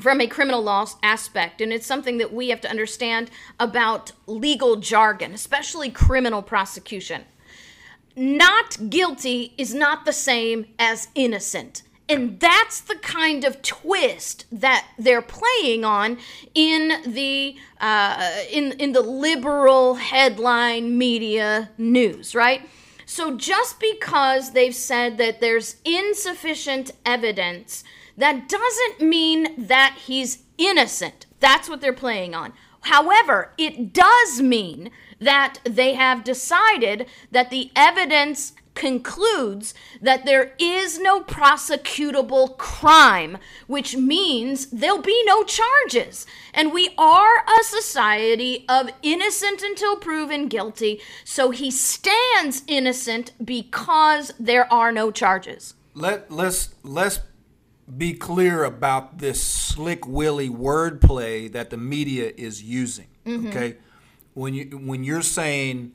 from 0.00 0.20
a 0.20 0.26
criminal 0.26 0.62
law 0.62 0.86
aspect, 1.02 1.60
and 1.60 1.72
it's 1.72 1.86
something 1.86 2.18
that 2.18 2.32
we 2.32 2.48
have 2.48 2.60
to 2.62 2.70
understand 2.70 3.30
about 3.60 4.12
legal 4.26 4.76
jargon, 4.76 5.32
especially 5.32 5.90
criminal 5.90 6.42
prosecution. 6.42 7.24
Not 8.16 8.90
guilty 8.90 9.54
is 9.56 9.74
not 9.74 10.04
the 10.04 10.12
same 10.12 10.66
as 10.78 11.08
innocent. 11.14 11.82
And 12.08 12.40
that's 12.40 12.80
the 12.80 12.96
kind 12.96 13.44
of 13.44 13.62
twist 13.62 14.44
that 14.52 14.86
they're 14.98 15.22
playing 15.22 15.84
on 15.84 16.18
in 16.54 17.00
the 17.10 17.56
uh, 17.80 18.32
in 18.50 18.72
in 18.72 18.92
the 18.92 19.00
liberal 19.00 19.94
headline 19.94 20.98
media 20.98 21.70
news, 21.78 22.34
right? 22.34 22.68
So 23.06 23.36
just 23.36 23.80
because 23.80 24.52
they've 24.52 24.74
said 24.74 25.16
that 25.18 25.40
there's 25.40 25.76
insufficient 25.84 26.90
evidence, 27.06 27.84
that 28.16 28.48
doesn't 28.48 29.08
mean 29.08 29.66
that 29.66 29.98
he's 30.06 30.42
innocent. 30.58 31.26
That's 31.40 31.68
what 31.68 31.80
they're 31.80 31.92
playing 31.92 32.34
on. 32.34 32.52
However, 32.82 33.52
it 33.56 33.92
does 33.92 34.40
mean 34.40 34.90
that 35.20 35.58
they 35.64 35.94
have 35.94 36.24
decided 36.24 37.06
that 37.30 37.50
the 37.50 37.70
evidence 37.76 38.54
concludes 38.74 39.74
that 40.00 40.24
there 40.24 40.54
is 40.58 40.98
no 40.98 41.20
prosecutable 41.22 42.56
crime, 42.56 43.38
which 43.66 43.96
means 43.96 44.66
there'll 44.66 45.02
be 45.02 45.22
no 45.26 45.44
charges. 45.44 46.26
And 46.54 46.72
we 46.72 46.94
are 46.96 47.44
a 47.44 47.64
society 47.64 48.64
of 48.68 48.90
innocent 49.02 49.62
until 49.62 49.96
proven 49.96 50.48
guilty, 50.48 51.00
so 51.24 51.50
he 51.50 51.70
stands 51.70 52.62
innocent 52.66 53.32
because 53.44 54.32
there 54.38 54.72
are 54.72 54.90
no 54.90 55.10
charges. 55.10 55.74
Let 55.94 56.30
let's 56.30 56.70
let's 56.82 57.20
be 57.96 58.14
clear 58.14 58.64
about 58.64 59.18
this 59.18 59.42
slick 59.42 60.06
willy 60.06 60.48
wordplay 60.48 61.50
that 61.52 61.70
the 61.70 61.76
media 61.76 62.32
is 62.36 62.62
using. 62.62 63.08
Mm-hmm. 63.26 63.48
Okay, 63.48 63.76
when 64.34 64.54
you 64.54 64.64
when 64.78 65.04
you're 65.04 65.22
saying 65.22 65.92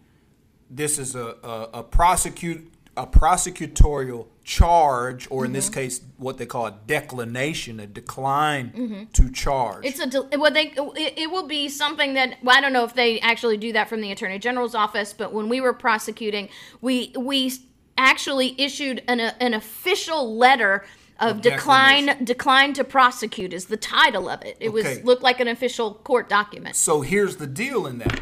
this 0.70 1.00
is 1.00 1.15
a 1.15 1.36
a, 1.44 1.70
a 1.75 1.84
prosecute 1.84 2.72
a 2.98 3.06
prosecutorial 3.06 4.25
charge, 4.44 5.27
or 5.29 5.46
in 5.46 5.53
this 5.53 5.65
mm-hmm. 5.65 5.75
case, 5.75 6.01
what 6.17 6.39
they 6.39 6.48
call 6.48 6.65
a 6.65 6.75
declination, 6.88 7.79
a 7.79 7.86
decline 7.86 8.72
mm-hmm. 8.75 9.03
to 9.13 9.32
charge. 9.32 9.86
It's 9.86 10.00
a 10.00 10.08
del- 10.08 10.29
well, 10.38 10.51
they 10.51 10.74
it, 10.75 11.13
it 11.17 11.32
will 11.32 11.48
be 11.48 11.70
something 11.70 12.15
that 12.15 12.39
well, 12.44 12.58
I 12.58 12.62
don't 12.62 12.74
know 12.74 12.84
if 12.84 12.96
they 12.96 13.20
actually 13.20 13.58
do 13.58 13.72
that 13.74 13.88
from 13.88 14.01
the 14.01 14.12
attorney 14.12 14.39
general's 14.39 14.74
office, 14.74 15.13
but 15.13 15.32
when 15.32 15.48
we 15.48 15.62
were 15.62 15.74
prosecuting, 15.74 16.50
we 16.82 17.13
we 17.17 17.53
actually 17.98 18.60
issued 18.60 19.03
an 19.08 19.20
an 19.20 19.53
official 19.53 20.36
letter 20.36 20.84
of 21.20 21.42
decline 21.42 22.24
decline 22.24 22.74
to 22.74 22.84
prosecute 22.84 23.54
is 23.54 23.66
the 23.66 23.78
title 23.78 24.30
of 24.30 24.44
it. 24.44 24.58
It 24.60 24.70
was 24.70 24.86
Okay. 24.86 25.02
looked 25.04 25.24
like 25.24 25.40
an 25.40 25.48
official 25.48 25.94
court 25.94 26.30
document. 26.30 26.76
So 26.76 27.02
here's 27.02 27.38
the 27.38 27.48
deal 27.48 27.88
in 27.88 27.98
that. 28.00 28.20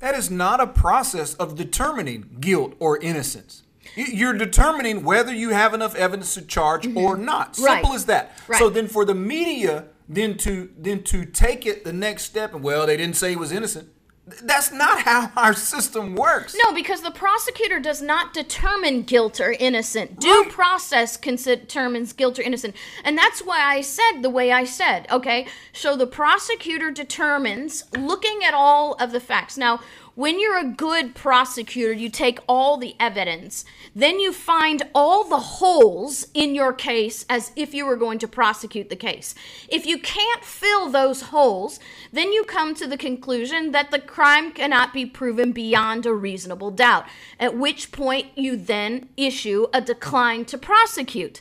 That 0.00 0.14
is 0.14 0.30
not 0.30 0.60
a 0.60 0.66
process 0.66 1.34
of 1.34 1.56
determining 1.56 2.36
guilt 2.40 2.74
or 2.78 2.98
innocence. 2.98 3.62
You're 3.96 4.34
determining 4.34 5.02
whether 5.02 5.34
you 5.34 5.50
have 5.50 5.74
enough 5.74 5.94
evidence 5.96 6.34
to 6.34 6.42
charge 6.42 6.86
or 6.94 7.16
not. 7.16 7.54
Mm-hmm. 7.54 7.64
Right. 7.64 7.74
Simple 7.82 7.94
as 7.94 8.04
that. 8.06 8.38
Right. 8.46 8.58
So 8.58 8.70
then 8.70 8.86
for 8.86 9.04
the 9.04 9.14
media 9.14 9.86
then 10.08 10.36
to 10.38 10.70
then 10.78 11.02
to 11.02 11.24
take 11.24 11.66
it 11.66 11.84
the 11.84 11.92
next 11.92 12.22
step 12.24 12.54
and 12.54 12.64
well 12.64 12.86
they 12.86 12.96
didn't 12.96 13.16
say 13.16 13.30
he 13.30 13.36
was 13.36 13.52
innocent. 13.52 13.88
Th- 14.30 14.42
That's 14.42 14.70
not 14.72 15.00
how 15.02 15.30
our 15.36 15.54
system 15.54 16.14
works. 16.14 16.56
No, 16.64 16.72
because 16.72 17.00
the 17.02 17.10
prosecutor 17.10 17.80
does 17.80 18.00
not 18.02 18.32
determine 18.34 19.02
guilt 19.02 19.40
or 19.40 19.52
innocent. 19.52 20.20
Due 20.20 20.42
Right. 20.42 20.50
process 20.50 21.16
determines 21.16 22.12
guilt 22.12 22.38
or 22.38 22.42
innocent. 22.42 22.74
And 23.04 23.16
that's 23.16 23.40
why 23.40 23.60
I 23.62 23.80
said 23.80 24.22
the 24.22 24.30
way 24.30 24.52
I 24.52 24.64
said, 24.64 25.06
okay? 25.10 25.46
So 25.72 25.96
the 25.96 26.06
prosecutor 26.06 26.90
determines, 26.90 27.84
looking 27.96 28.44
at 28.44 28.54
all 28.54 28.94
of 28.94 29.12
the 29.12 29.20
facts. 29.20 29.56
Now, 29.56 29.80
when 30.18 30.40
you're 30.40 30.58
a 30.58 30.64
good 30.64 31.14
prosecutor, 31.14 31.92
you 31.92 32.08
take 32.08 32.40
all 32.48 32.76
the 32.76 32.96
evidence, 32.98 33.64
then 33.94 34.18
you 34.18 34.32
find 34.32 34.82
all 34.92 35.22
the 35.22 35.38
holes 35.38 36.26
in 36.34 36.56
your 36.56 36.72
case 36.72 37.24
as 37.30 37.52
if 37.54 37.72
you 37.72 37.86
were 37.86 37.94
going 37.94 38.18
to 38.18 38.26
prosecute 38.26 38.88
the 38.88 38.96
case. 38.96 39.36
If 39.68 39.86
you 39.86 39.96
can't 39.96 40.42
fill 40.42 40.90
those 40.90 41.22
holes, 41.30 41.78
then 42.12 42.32
you 42.32 42.42
come 42.42 42.74
to 42.74 42.88
the 42.88 42.96
conclusion 42.96 43.70
that 43.70 43.92
the 43.92 44.00
crime 44.00 44.50
cannot 44.50 44.92
be 44.92 45.06
proven 45.06 45.52
beyond 45.52 46.04
a 46.04 46.12
reasonable 46.12 46.72
doubt, 46.72 47.06
at 47.38 47.56
which 47.56 47.92
point 47.92 48.26
you 48.34 48.56
then 48.56 49.10
issue 49.16 49.68
a 49.72 49.80
decline 49.80 50.44
to 50.46 50.58
prosecute. 50.58 51.40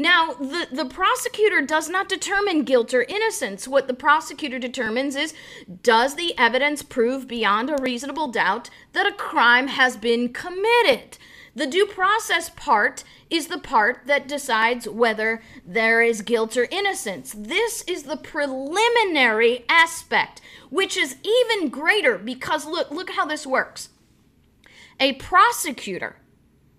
Now, 0.00 0.34
the, 0.34 0.68
the 0.70 0.84
prosecutor 0.84 1.60
does 1.60 1.88
not 1.88 2.08
determine 2.08 2.62
guilt 2.62 2.94
or 2.94 3.02
innocence. 3.02 3.66
What 3.66 3.88
the 3.88 3.94
prosecutor 3.94 4.60
determines 4.60 5.16
is 5.16 5.34
does 5.82 6.14
the 6.14 6.38
evidence 6.38 6.82
prove 6.84 7.26
beyond 7.26 7.68
a 7.68 7.82
reasonable 7.82 8.28
doubt 8.28 8.70
that 8.92 9.08
a 9.08 9.12
crime 9.12 9.66
has 9.66 9.96
been 9.96 10.32
committed? 10.32 11.18
The 11.56 11.66
due 11.66 11.86
process 11.86 12.48
part 12.48 13.02
is 13.28 13.48
the 13.48 13.58
part 13.58 14.02
that 14.06 14.28
decides 14.28 14.88
whether 14.88 15.42
there 15.66 16.00
is 16.00 16.22
guilt 16.22 16.56
or 16.56 16.68
innocence. 16.70 17.34
This 17.36 17.82
is 17.88 18.04
the 18.04 18.16
preliminary 18.16 19.64
aspect, 19.68 20.40
which 20.70 20.96
is 20.96 21.16
even 21.24 21.70
greater 21.70 22.18
because 22.18 22.64
look, 22.64 22.92
look 22.92 23.10
how 23.10 23.26
this 23.26 23.44
works. 23.44 23.88
A 25.00 25.14
prosecutor 25.14 26.18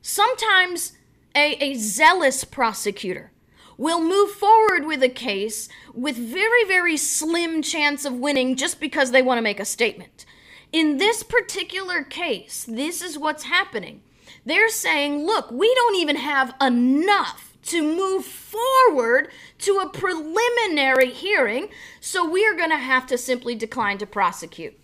sometimes 0.01 0.93
a, 1.35 1.53
a 1.63 1.73
zealous 1.75 2.43
prosecutor 2.43 3.31
will 3.77 4.01
move 4.01 4.31
forward 4.31 4.85
with 4.85 5.01
a 5.01 5.09
case 5.09 5.69
with 5.93 6.17
very 6.17 6.65
very 6.65 6.97
slim 6.97 7.61
chance 7.61 8.05
of 8.05 8.13
winning 8.13 8.55
just 8.55 8.79
because 8.79 9.11
they 9.11 9.21
want 9.21 9.37
to 9.37 9.41
make 9.41 9.59
a 9.59 9.65
statement. 9.65 10.25
In 10.71 10.97
this 10.97 11.23
particular 11.23 12.03
case 12.03 12.65
this 12.67 13.01
is 13.01 13.17
what's 13.17 13.43
happening. 13.43 14.01
They're 14.45 14.69
saying 14.69 15.25
look 15.25 15.51
we 15.51 15.73
don't 15.75 15.95
even 15.95 16.17
have 16.17 16.53
enough 16.61 17.57
to 17.63 17.81
move 17.81 18.25
forward 18.25 19.29
to 19.59 19.77
a 19.77 19.89
preliminary 19.89 21.11
hearing 21.11 21.69
so 21.99 22.27
we 22.27 22.45
are 22.45 22.55
going 22.55 22.69
to 22.71 22.77
have 22.77 23.05
to 23.07 23.17
simply 23.17 23.55
decline 23.55 23.97
to 23.99 24.05
prosecute. 24.05 24.77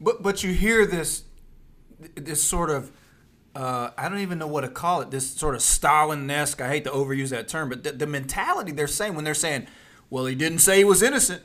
But 0.00 0.22
but 0.22 0.42
you 0.42 0.52
hear 0.52 0.84
this 0.84 1.24
this 2.14 2.42
sort 2.42 2.70
of 2.70 2.92
uh, 3.56 3.90
I 3.96 4.10
don't 4.10 4.18
even 4.18 4.38
know 4.38 4.46
what 4.46 4.60
to 4.60 4.68
call 4.68 5.00
it. 5.00 5.10
This 5.10 5.30
sort 5.30 5.54
of 5.54 5.62
Stalin-esque. 5.62 6.60
I 6.60 6.68
hate 6.68 6.84
to 6.84 6.90
overuse 6.90 7.30
that 7.30 7.48
term, 7.48 7.70
but 7.70 7.84
the, 7.84 7.92
the 7.92 8.06
mentality 8.06 8.70
they're 8.70 8.86
saying 8.86 9.14
when 9.14 9.24
they're 9.24 9.32
saying, 9.32 9.66
"Well, 10.10 10.26
he 10.26 10.34
didn't 10.34 10.58
say 10.58 10.78
he 10.78 10.84
was 10.84 11.02
innocent." 11.02 11.42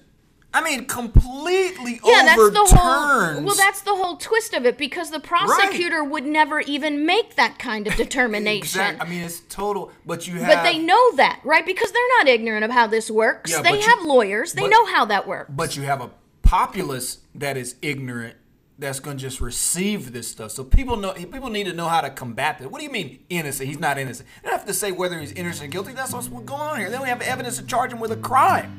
I 0.53 0.61
mean, 0.61 0.83
completely 0.83 2.01
Yeah, 2.03 2.23
that's 2.25 2.51
the 2.51 2.77
whole. 2.77 3.43
Well, 3.43 3.55
that's 3.55 3.83
the 3.83 3.95
whole 3.95 4.17
twist 4.17 4.53
of 4.53 4.65
it 4.65 4.77
because 4.77 5.09
the 5.09 5.21
prosecutor 5.21 6.03
would 6.03 6.25
never 6.25 6.59
even 6.59 7.05
make 7.05 7.35
that 7.35 7.57
kind 7.57 7.87
of 7.87 7.95
determination. 7.95 8.81
Exact- 8.81 9.01
I 9.01 9.07
mean, 9.07 9.23
it's 9.23 9.39
total. 9.47 9.93
But 10.05 10.27
you 10.27 10.33
have. 10.39 10.49
But 10.49 10.63
they 10.63 10.79
know 10.79 11.15
that, 11.15 11.39
right? 11.45 11.65
Because 11.65 11.93
they're 11.93 12.17
not 12.17 12.27
ignorant 12.27 12.65
of 12.65 12.71
how 12.71 12.87
this 12.87 13.09
works. 13.09 13.51
Yeah, 13.51 13.61
they 13.61 13.69
but 13.69 13.79
you- 13.79 13.87
have 13.87 14.03
lawyers. 14.03 14.51
They 14.51 14.63
but- 14.63 14.71
know 14.71 14.85
how 14.87 15.05
that 15.05 15.25
works. 15.25 15.49
But 15.55 15.77
you 15.77 15.83
have 15.83 16.01
a 16.01 16.11
populace 16.41 17.19
that 17.35 17.55
is 17.55 17.75
ignorant. 17.81 18.35
That's 18.79 18.99
going 18.99 19.17
to 19.17 19.21
just 19.21 19.41
receive 19.41 20.11
this 20.11 20.27
stuff. 20.27 20.51
So 20.51 20.63
people 20.63 20.97
know. 20.97 21.13
People 21.13 21.49
need 21.49 21.65
to 21.65 21.73
know 21.73 21.87
how 21.87 22.01
to 22.01 22.09
combat 22.09 22.57
that. 22.59 22.71
What 22.71 22.79
do 22.79 22.85
you 22.85 22.91
mean 22.91 23.19
innocent? 23.29 23.69
He's 23.69 23.79
not 23.79 23.99
innocent. 23.99 24.27
They 24.41 24.49
don't 24.49 24.57
have 24.57 24.67
to 24.67 24.73
say 24.73 24.91
whether 24.91 25.19
he's 25.19 25.31
innocent 25.33 25.67
or 25.67 25.71
guilty. 25.71 25.93
That's 25.93 26.13
what's 26.13 26.27
going 26.27 26.49
on 26.49 26.79
here. 26.79 26.89
Then 26.89 27.01
we 27.01 27.09
have 27.09 27.21
evidence 27.21 27.57
to 27.57 27.65
charge 27.65 27.93
him 27.93 27.99
with 27.99 28.11
a 28.11 28.15
crime. 28.15 28.77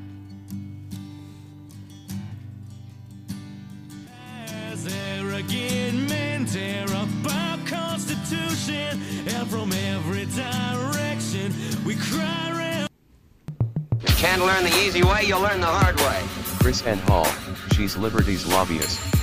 As 4.48 4.92
arrogant 4.92 6.08
men 6.08 6.46
tear 6.46 6.86
up 6.96 7.08
our 7.32 7.58
constitution, 7.66 9.00
and 9.28 9.48
from 9.48 9.72
every 9.72 10.26
direction 10.26 11.54
we 11.84 11.94
cry. 11.94 12.88
Can't 14.22 14.42
learn 14.42 14.62
the 14.62 14.74
easy 14.84 15.02
way, 15.02 15.24
you'll 15.24 15.40
learn 15.40 15.60
the 15.60 15.66
hard 15.66 15.96
way. 15.96 16.20
KrisAnne 16.62 17.00
Hall, 17.08 17.26
she's 17.74 17.96
Liberty's 17.96 18.46
lobbyist. 18.46 19.21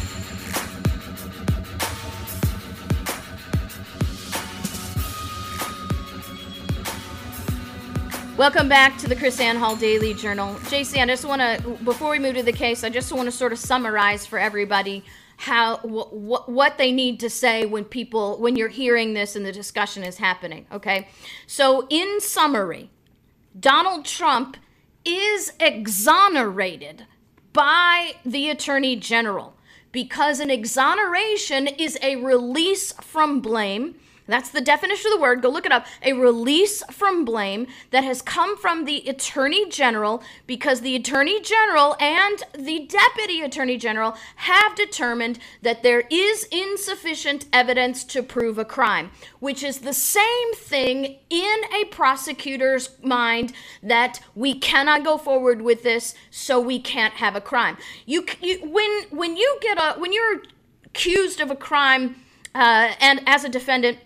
Welcome 8.39 8.69
back 8.69 8.97
to 8.99 9.09
the 9.09 9.17
KrisAnne 9.17 9.57
Hall 9.57 9.75
Daily 9.75 10.13
Journal. 10.13 10.55
JC, 10.55 11.03
I 11.03 11.05
just 11.05 11.25
want 11.25 11.41
to, 11.41 11.71
before 11.83 12.11
we 12.11 12.19
move 12.19 12.35
to 12.35 12.41
the 12.41 12.53
case, 12.53 12.85
I 12.85 12.89
just 12.89 13.11
want 13.11 13.25
to 13.25 13.33
sort 13.33 13.51
of 13.51 13.59
summarize 13.59 14.25
for 14.25 14.39
everybody 14.39 15.03
how 15.35 15.75
wh- 15.79 16.07
wh- 16.07 16.47
what 16.47 16.77
they 16.77 16.93
need 16.93 17.19
to 17.19 17.29
say 17.29 17.65
when 17.65 17.83
people 17.83 18.39
when 18.39 18.55
you're 18.55 18.69
hearing 18.69 19.13
this 19.13 19.35
and 19.35 19.45
the 19.45 19.51
discussion 19.51 20.05
is 20.05 20.19
happening. 20.19 20.67
Okay, 20.71 21.09
so 21.47 21.85
in 21.89 22.21
summary, 22.21 22.89
Donald 23.59 24.05
Trump 24.05 24.55
is 25.03 25.51
exonerated 25.59 27.07
by 27.51 28.13
the 28.25 28.49
Attorney 28.49 28.95
General 28.95 29.53
because 29.91 30.39
an 30.39 30.49
exoneration 30.49 31.67
is 31.67 31.99
a 32.01 32.15
release 32.15 32.93
from 33.01 33.41
blame 33.41 33.95
That's 34.29 34.49
the 34.49 34.61
definition 34.61 35.11
of 35.11 35.17
the 35.17 35.21
word. 35.21 35.41
Go 35.41 35.49
look 35.49 35.65
it 35.65 35.71
up. 35.71 35.87
A 36.03 36.13
release 36.13 36.83
from 36.91 37.25
blame 37.25 37.65
that 37.89 38.03
has 38.03 38.21
come 38.21 38.55
from 38.55 38.85
the 38.85 39.07
Attorney 39.09 39.67
General 39.69 40.21
because 40.45 40.81
the 40.81 40.95
Attorney 40.95 41.41
General 41.41 41.95
and 41.99 42.43
the 42.57 42.87
Deputy 42.87 43.41
Attorney 43.41 43.77
General 43.77 44.15
have 44.35 44.75
determined 44.75 45.39
that 45.63 45.81
there 45.81 46.03
is 46.11 46.43
insufficient 46.51 47.45
evidence 47.51 48.03
to 48.03 48.21
prove 48.21 48.59
a 48.59 48.65
crime, 48.65 49.09
which 49.39 49.63
is 49.63 49.79
the 49.79 49.93
same 49.93 50.53
thing 50.53 51.17
in 51.29 51.61
a 51.73 51.85
prosecutor's 51.85 52.91
mind 53.01 53.51
that 53.81 54.19
we 54.35 54.53
cannot 54.53 55.03
go 55.03 55.17
forward 55.17 55.63
with 55.63 55.81
this, 55.81 56.13
so 56.29 56.59
we 56.59 56.79
can't 56.79 57.15
have 57.15 57.35
a 57.35 57.41
crime. 57.41 57.77
You, 58.05 58.25
you 58.41 58.59
when 58.59 58.91
when 59.09 59.37
you 59.37 59.57
get 59.61 59.77
a 59.79 59.99
when 59.99 60.13
you're 60.13 60.43
accused 60.85 61.39
of 61.39 61.49
a 61.49 61.55
crime 61.55 62.15
uh, 62.53 62.93
and 62.99 63.21
as 63.25 63.43
a 63.43 63.49
defendant 63.49 63.97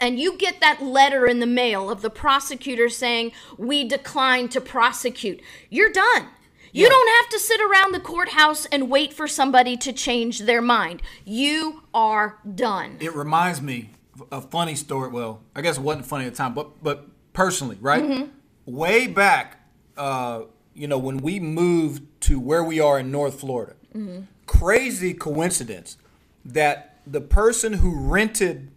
and 0.00 0.18
you 0.18 0.36
get 0.36 0.60
that 0.60 0.82
letter 0.82 1.26
in 1.26 1.40
the 1.40 1.46
mail 1.46 1.90
of 1.90 2.02
the 2.02 2.10
prosecutor 2.10 2.88
saying, 2.88 3.32
We 3.58 3.86
decline 3.88 4.48
to 4.50 4.60
prosecute, 4.60 5.40
you're 5.70 5.92
done. 5.92 6.28
You 6.72 6.88
don't 6.88 7.08
have 7.22 7.28
to 7.28 7.38
sit 7.38 7.60
around 7.60 7.92
the 7.92 8.00
courthouse 8.00 8.66
and 8.66 8.90
wait 8.90 9.12
for 9.12 9.28
somebody 9.28 9.76
to 9.76 9.92
change 9.92 10.40
their 10.40 10.60
mind. 10.60 11.02
You 11.24 11.84
are 11.94 12.38
done. 12.52 12.96
It 12.98 13.14
reminds 13.14 13.62
me 13.62 13.90
of 14.18 14.26
a 14.32 14.40
funny 14.40 14.74
story. 14.74 15.08
Well, 15.10 15.40
I 15.54 15.60
guess 15.60 15.78
it 15.78 15.82
wasn't 15.82 16.06
funny 16.06 16.26
at 16.26 16.32
the 16.32 16.36
time, 16.36 16.52
but 16.52 16.82
but 16.82 17.06
personally, 17.32 17.78
right? 17.80 18.02
Mm-hmm. 18.02 18.30
Way 18.74 19.06
back, 19.06 19.60
uh, 19.96 20.42
you 20.74 20.88
know, 20.88 20.98
when 20.98 21.18
we 21.18 21.38
moved 21.38 22.02
to 22.22 22.40
where 22.40 22.64
we 22.64 22.80
are 22.80 22.98
in 22.98 23.10
North 23.12 23.38
Florida, 23.40 23.74
Mm-hmm. 23.94 24.22
crazy 24.46 25.14
coincidence 25.14 25.96
that 26.44 26.98
the 27.06 27.20
person 27.20 27.74
who 27.74 27.94
rented 27.96 28.72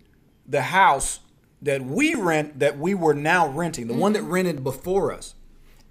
the 0.48 0.62
house 0.64 1.20
that 1.62 1.84
we 1.84 2.14
rent 2.16 2.60
that 2.60 2.78
we 2.78 2.94
were 2.94 3.14
now 3.14 3.48
renting, 3.48 3.88
the 3.88 3.94
one 3.94 4.14
Mm-hmm. 4.14 4.26
that 4.26 4.32
rented 4.32 4.64
before 4.64 5.12
us, 5.12 5.34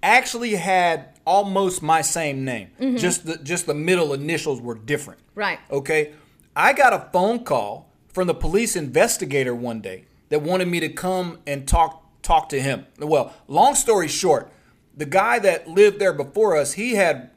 actually 0.01 0.55
had 0.55 1.09
almost 1.25 1.81
my 1.83 2.01
same 2.01 2.45
name. 2.45 2.69
Just 2.97 3.25
the 3.25 3.37
just 3.37 3.65
the 3.65 3.73
middle 3.73 4.13
initials 4.13 4.61
were 4.61 4.75
different. 4.75 5.19
Mm-hmm. 5.19 5.39
Right. 5.39 5.59
Okay. 5.71 6.13
I 6.55 6.73
got 6.73 6.93
a 6.93 7.09
phone 7.11 7.43
call 7.43 7.89
from 8.07 8.27
the 8.27 8.33
police 8.33 8.75
investigator 8.75 9.53
one 9.53 9.79
day 9.81 10.05
that 10.29 10.41
wanted 10.41 10.67
me 10.67 10.79
to 10.79 10.89
come 10.89 11.39
and 11.45 11.67
talk 11.67 12.03
talk 12.21 12.49
to 12.49 12.59
him. 12.61 12.85
Well, 12.99 13.33
long 13.47 13.75
story 13.75 14.07
short, 14.07 14.51
the 14.95 15.05
guy 15.05 15.39
that 15.39 15.67
lived 15.67 15.99
there 15.99 16.13
before 16.13 16.55
us, 16.57 16.73
he 16.73 16.95
had 16.95 17.29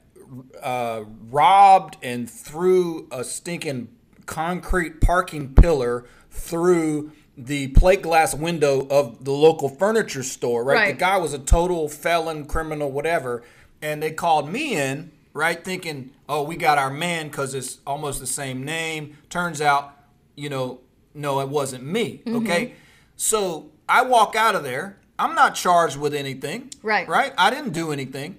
uh, 0.62 1.02
robbed 1.30 1.96
and 2.02 2.30
threw 2.30 3.09
a 3.11 3.24
stinking 3.24 3.88
concrete 4.26 5.00
parking 5.00 5.54
pillar 5.54 6.06
through 6.30 7.12
the 7.36 7.68
plate 7.68 8.02
glass 8.02 8.34
window 8.34 8.86
of 8.88 9.24
the 9.24 9.30
local 9.30 9.68
furniture 9.68 10.22
store, 10.22 10.62
right? 10.64 10.74
Right. 10.74 10.94
The 10.94 11.00
guy 11.00 11.16
was 11.16 11.32
a 11.32 11.38
total 11.38 11.88
felon, 11.88 12.46
criminal, 12.46 12.90
whatever. 12.90 13.42
And 13.80 14.02
they 14.02 14.10
called 14.10 14.50
me 14.50 14.76
in, 14.76 15.10
right, 15.32 15.62
thinking, 15.62 16.10
oh, 16.28 16.42
we 16.42 16.56
got 16.56 16.76
our 16.76 16.90
man 16.90 17.28
because 17.28 17.54
it's 17.54 17.78
almost 17.86 18.20
the 18.20 18.26
same 18.26 18.64
name. 18.64 19.16
Turns 19.30 19.60
out, 19.60 19.96
you 20.36 20.50
know, 20.50 20.80
no, 21.14 21.40
it 21.40 21.48
wasn't 21.48 21.84
me. 21.84 22.22
Mm-hmm. 22.26 22.36
Okay. 22.36 22.74
So 23.16 23.70
I 23.88 24.02
walk 24.02 24.36
out 24.36 24.54
of 24.54 24.62
there. 24.62 24.98
I'm 25.18 25.34
not 25.34 25.54
charged 25.54 25.96
with 25.96 26.14
anything. 26.14 26.70
Right. 26.82 27.08
Right? 27.08 27.32
I 27.38 27.50
didn't 27.50 27.72
do 27.72 27.90
anything. 27.92 28.38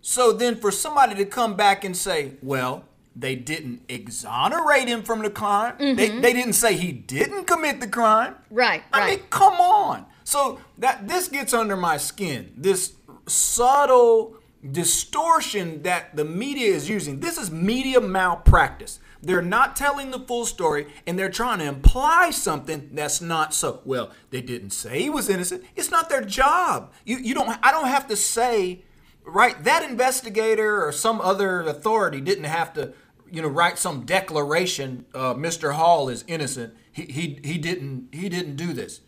So 0.00 0.32
then 0.32 0.56
for 0.56 0.70
somebody 0.70 1.14
to 1.16 1.24
come 1.26 1.54
back 1.54 1.84
and 1.84 1.96
say, 1.96 2.32
well, 2.42 2.84
they 3.18 3.34
didn't 3.34 3.82
exonerate 3.88 4.86
him 4.86 5.02
from 5.02 5.22
the 5.22 5.30
crime. 5.30 5.74
They, 5.78 6.20
they 6.20 6.32
didn't 6.32 6.52
say 6.52 6.76
he 6.76 6.92
didn't 6.92 7.46
commit 7.46 7.80
the 7.80 7.88
crime. 7.88 8.34
Mm-hmm. 8.34 8.54
Right, 8.54 8.82
I 8.92 8.98
right. 9.00 9.18
mean, 9.18 9.28
come 9.30 9.54
on. 9.54 10.06
So 10.24 10.60
that 10.78 11.08
this 11.08 11.28
gets 11.28 11.52
under 11.54 11.76
my 11.76 11.96
skin. 11.96 12.52
This 12.56 12.92
subtle 13.26 14.36
distortion 14.72 15.82
that 15.82 16.16
the 16.16 16.24
media 16.24 16.72
is 16.74 16.88
using. 16.88 17.20
This 17.20 17.38
is 17.38 17.50
media 17.50 18.00
malpractice. 18.00 19.00
They're 19.22 19.42
not 19.42 19.74
telling 19.74 20.10
the 20.10 20.20
full 20.20 20.46
story 20.46 20.86
and 21.06 21.18
they're 21.18 21.30
trying 21.30 21.58
to 21.58 21.64
imply 21.64 22.30
something 22.30 22.90
that's 22.92 23.20
not 23.20 23.52
so. 23.52 23.80
Well, 23.84 24.10
they 24.30 24.40
didn't 24.40 24.70
say 24.70 25.02
he 25.02 25.10
was 25.10 25.28
innocent. 25.28 25.64
It's 25.74 25.90
not 25.90 26.08
their 26.08 26.22
job. 26.22 26.92
You 27.04 27.18
you 27.18 27.34
don't 27.34 27.58
I 27.62 27.72
don't 27.72 27.88
have 27.88 28.06
to 28.08 28.16
say 28.16 28.84
right 29.24 29.62
that 29.64 29.82
investigator 29.88 30.84
or 30.84 30.92
some 30.92 31.20
other 31.20 31.62
authority 31.62 32.20
didn't 32.20 32.44
have 32.44 32.72
to 32.74 32.92
you 33.32 33.42
know 33.42 33.48
write 33.48 33.78
some 33.78 34.04
declaration 34.04 35.04
uh, 35.14 35.34
Mr. 35.34 35.74
Hall 35.74 36.08
is 36.08 36.24
innocent. 36.26 36.74
He, 36.92 37.02
he 37.04 37.40
he 37.44 37.58
didn't 37.58 38.08
he 38.12 38.28
didn't 38.28 38.56
do 38.56 38.72
this. 38.72 39.00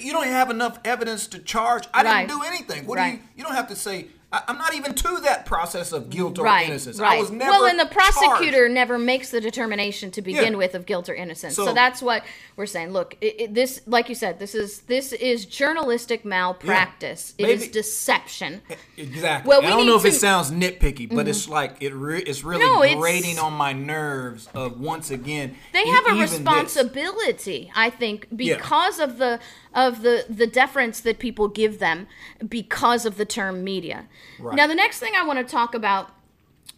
You 0.00 0.12
don't 0.12 0.26
have 0.26 0.50
enough 0.50 0.80
evidence 0.84 1.26
to 1.28 1.38
charge. 1.38 1.86
I 1.94 2.02
Right. 2.02 2.26
didn't 2.26 2.40
do 2.40 2.44
anything. 2.46 2.86
What 2.86 2.98
Right. 2.98 3.12
do 3.12 3.16
you 3.18 3.22
you 3.36 3.44
don't 3.44 3.54
have 3.54 3.68
to 3.68 3.76
say 3.76 4.08
I'm 4.32 4.58
not 4.58 4.74
even 4.74 4.92
to 4.94 5.20
that 5.22 5.46
process 5.46 5.92
of 5.92 6.10
guilt 6.10 6.38
or 6.38 6.44
right, 6.44 6.68
innocence. 6.68 6.98
right. 6.98 7.16
I 7.16 7.20
was 7.20 7.30
never 7.30 7.50
well, 7.52 7.66
and 7.66 7.78
the 7.78 7.86
prosecutor 7.86 8.58
charged. 8.64 8.74
never 8.74 8.98
makes 8.98 9.30
the 9.30 9.40
determination 9.40 10.10
to 10.10 10.20
begin 10.20 10.52
Yeah. 10.52 10.58
with 10.58 10.74
of 10.74 10.84
guilt 10.84 11.08
or 11.08 11.14
innocence. 11.14 11.54
So, 11.54 11.66
So- 11.66 11.72
that's 11.74 12.02
what 12.02 12.24
we're 12.56 12.66
saying. 12.66 12.90
Look, 12.92 13.16
it, 13.20 13.40
it- 13.40 13.54
this, 13.54 13.80
like 13.86 14.08
you 14.08 14.14
said, 14.16 14.38
this 14.40 14.54
is 14.54 14.80
this 14.82 15.12
is 15.12 15.46
journalistic 15.46 16.24
malpractice. 16.24 17.34
It 17.38 17.48
is 17.48 17.68
deception. 17.68 18.62
Exactly. 18.96 19.48
Well, 19.48 19.64
I 19.64 19.68
don't 19.70 19.86
know 19.86 19.96
if 19.96 20.04
it 20.04 20.08
Mm-hmm. 20.08 20.16
sounds 20.18 20.50
nitpicky, 20.50 21.08
but 21.14 21.28
it's 21.28 21.48
like 21.48 21.76
it 21.80 21.94
re- 21.94 22.22
it's 22.22 22.42
really 22.42 22.64
No, 22.64 22.82
it's- 22.82 22.98
grating 22.98 23.38
on 23.38 23.52
my 23.52 23.72
nerves 23.72 24.48
of 24.54 24.80
once 24.80 25.10
again. 25.10 25.56
They 25.72 25.86
have 25.86 26.04
a 26.06 26.08
even 26.08 26.20
this. 26.20 26.32
responsibility, 26.32 27.70
I 27.76 27.90
think, 27.90 28.26
Yeah. 28.36 28.56
because 28.56 28.98
of 28.98 29.18
the 29.18 29.38
of 29.76 30.00
the 30.00 30.24
the 30.28 30.46
deference 30.46 31.00
that 31.00 31.18
people 31.20 31.46
give 31.46 31.78
them 31.78 32.08
because 32.48 33.04
of 33.06 33.18
the 33.18 33.26
term 33.26 33.62
media. 33.62 34.06
Right. 34.40 34.56
Now, 34.56 34.66
the 34.66 34.74
next 34.74 34.98
thing 34.98 35.12
I 35.14 35.22
want 35.22 35.38
to 35.38 35.44
talk 35.44 35.74
about 35.74 36.10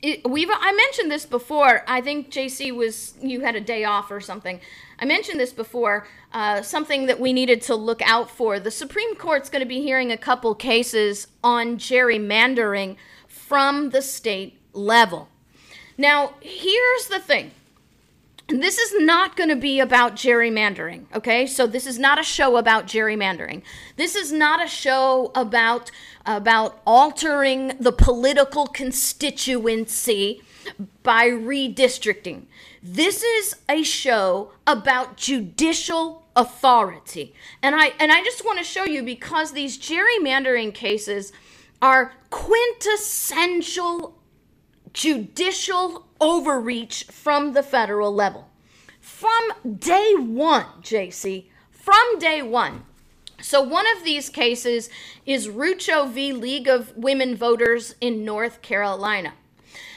it, 0.02 0.28
we've 0.28 0.50
I 0.50 0.72
mentioned 0.72 1.10
this 1.10 1.24
before. 1.24 1.84
I 1.86 2.00
think 2.00 2.30
JC 2.30 2.74
was 2.74 3.14
you 3.22 3.40
had 3.40 3.54
a 3.54 3.60
day 3.60 3.84
off 3.84 4.10
or 4.10 4.20
something. 4.20 4.60
I 4.98 5.04
mentioned 5.04 5.38
this 5.38 5.52
before. 5.52 6.08
Uh, 6.32 6.60
something 6.60 7.06
that 7.06 7.20
we 7.20 7.32
needed 7.32 7.62
to 7.62 7.74
look 7.76 8.02
out 8.02 8.28
for. 8.28 8.60
The 8.60 8.70
Supreme 8.70 9.14
Court's 9.14 9.48
going 9.48 9.62
to 9.62 9.68
be 9.68 9.80
hearing 9.80 10.10
a 10.10 10.18
couple 10.18 10.54
cases 10.54 11.28
on 11.42 11.78
gerrymandering 11.78 12.96
from 13.26 13.90
the 13.90 14.02
state 14.02 14.60
level. 14.72 15.28
Now, 15.96 16.34
here's 16.40 17.08
the 17.08 17.20
thing. 17.20 17.52
And 18.50 18.62
this 18.62 18.78
is 18.78 18.94
not 18.98 19.36
going 19.36 19.50
to 19.50 19.56
be 19.56 19.78
about 19.78 20.16
gerrymandering, 20.16 21.04
okay? 21.14 21.46
So 21.46 21.66
this 21.66 21.86
is 21.86 21.98
not 21.98 22.18
a 22.18 22.22
show 22.22 22.56
about 22.56 22.86
gerrymandering. 22.86 23.60
This 23.96 24.14
is 24.16 24.32
not 24.32 24.64
a 24.64 24.68
show 24.68 25.30
about 25.34 25.90
about 26.24 26.80
altering 26.86 27.74
the 27.78 27.92
political 27.92 28.66
constituency 28.66 30.42
by 31.02 31.28
redistricting. 31.28 32.44
This 32.82 33.22
is 33.22 33.56
a 33.68 33.82
show 33.82 34.52
about 34.66 35.16
judicial 35.16 36.26
authority. 36.34 37.34
And 37.62 37.74
I 37.76 37.92
and 38.00 38.10
I 38.10 38.24
just 38.24 38.46
want 38.46 38.58
to 38.58 38.64
show 38.64 38.84
you 38.84 39.02
because 39.02 39.52
these 39.52 39.78
gerrymandering 39.78 40.72
cases 40.72 41.32
are 41.82 42.14
quintessential 42.30 44.17
judicial 44.92 46.06
overreach 46.20 47.04
from 47.04 47.52
the 47.52 47.62
federal 47.62 48.14
level. 48.14 48.48
From 49.00 49.52
day 49.78 50.14
one, 50.16 50.66
JC, 50.82 51.46
from 51.70 52.18
day 52.18 52.42
one. 52.42 52.84
So, 53.40 53.62
one 53.62 53.86
of 53.96 54.04
these 54.04 54.28
cases 54.28 54.90
is 55.24 55.46
Rucho 55.46 56.10
v. 56.10 56.32
League 56.32 56.68
of 56.68 56.96
Women 56.96 57.36
Voters 57.36 57.94
in 58.00 58.24
North 58.24 58.62
Carolina. 58.62 59.34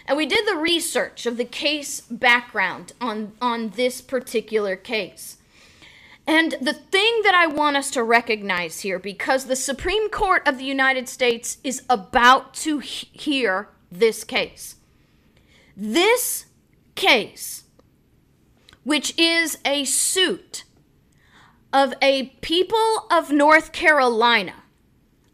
And 0.06 0.18
we 0.18 0.26
did 0.26 0.48
the 0.48 0.58
research 0.58 1.26
of 1.26 1.38
the 1.38 1.46
case 1.46 2.02
background 2.02 2.94
on, 3.02 3.34
on 3.42 3.70
this 3.70 4.02
particular 4.02 4.76
case. 4.76 5.38
And 6.28 6.56
the 6.62 6.74
thing 6.74 7.22
that 7.24 7.34
I 7.34 7.48
want 7.48 7.78
us 7.78 7.90
to 7.92 8.04
recognize 8.04 8.82
here, 8.82 9.00
because 9.00 9.46
the 9.46 9.56
Supreme 9.56 10.10
Court 10.10 10.48
of 10.48 10.58
the 10.58 10.66
United 10.66 11.10
States 11.10 11.58
is 11.64 11.84
about 11.90 12.54
to 12.56 12.80
he- 12.80 13.08
hear 13.12 13.70
this 13.92 14.24
case. 14.24 14.76
This 15.84 16.46
case, 16.94 17.64
which 18.84 19.18
is 19.18 19.58
a 19.66 19.84
suit 19.84 20.64
of 21.74 21.96
a 22.04 22.28
people 22.42 23.08
of 23.10 23.32
North 23.32 23.72
Carolina 23.72 24.54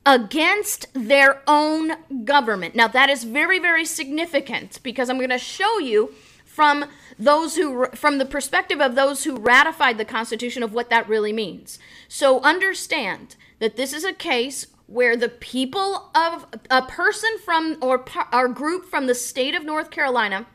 against 0.05 0.87
their 0.93 1.41
own 1.47 1.97
government. 2.23 2.75
Now, 2.75 2.87
that 2.87 3.09
is 3.09 3.25
very, 3.25 3.59
very 3.59 3.83
significant 3.83 4.79
because 4.83 5.09
I'm 5.09 5.17
going 5.17 5.31
to 5.31 5.37
show 5.37 5.79
you 5.79 6.13
from 6.45 6.85
those 7.19 7.57
who 7.57 7.87
from 7.87 8.17
the 8.17 8.25
perspective 8.25 8.79
of 8.79 8.95
those 8.95 9.25
who 9.25 9.35
ratified 9.35 9.97
the 9.97 10.05
constitution 10.05 10.63
of 10.63 10.73
what 10.73 10.89
that 10.89 11.09
really 11.09 11.33
means 11.33 11.77
so 12.07 12.39
understand 12.41 13.35
that 13.59 13.75
this 13.75 13.91
is 13.91 14.03
a 14.03 14.13
case 14.13 14.67
where 14.87 15.15
the 15.15 15.29
people 15.29 16.09
of 16.15 16.47
a 16.69 16.81
person 16.81 17.29
from 17.43 17.77
or 17.81 18.03
our 18.31 18.47
group 18.47 18.85
from 18.85 19.07
the 19.07 19.15
state 19.15 19.53
of 19.53 19.63
North 19.63 19.91
Carolina 19.91 20.47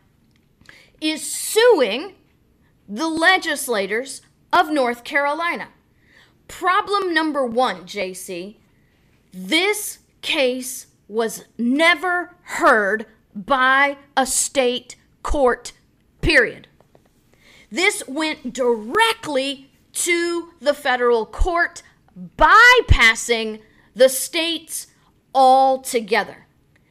is 1.01 1.31
suing 1.31 2.15
the 2.89 3.09
legislators 3.09 4.23
of 4.53 4.71
North 4.71 5.05
Carolina 5.05 5.69
Problem 6.53 7.15
number 7.15 7.47
one, 7.47 7.85
JC, 7.87 8.57
this 9.33 10.01
case 10.21 10.89
was 11.09 11.47
never 11.57 12.37
heard 12.43 13.07
by 13.35 13.97
a 14.15 14.27
state 14.27 14.97
court, 15.23 15.73
period. 16.21 16.69
This 17.71 18.03
went 18.07 18.53
directly 18.53 19.71
to 19.95 20.53
the 20.61 20.75
federal 20.75 21.25
court, 21.25 21.83
bypassing 22.37 23.61
the 23.95 24.09
states 24.09 24.89
altogether. 25.35 26.47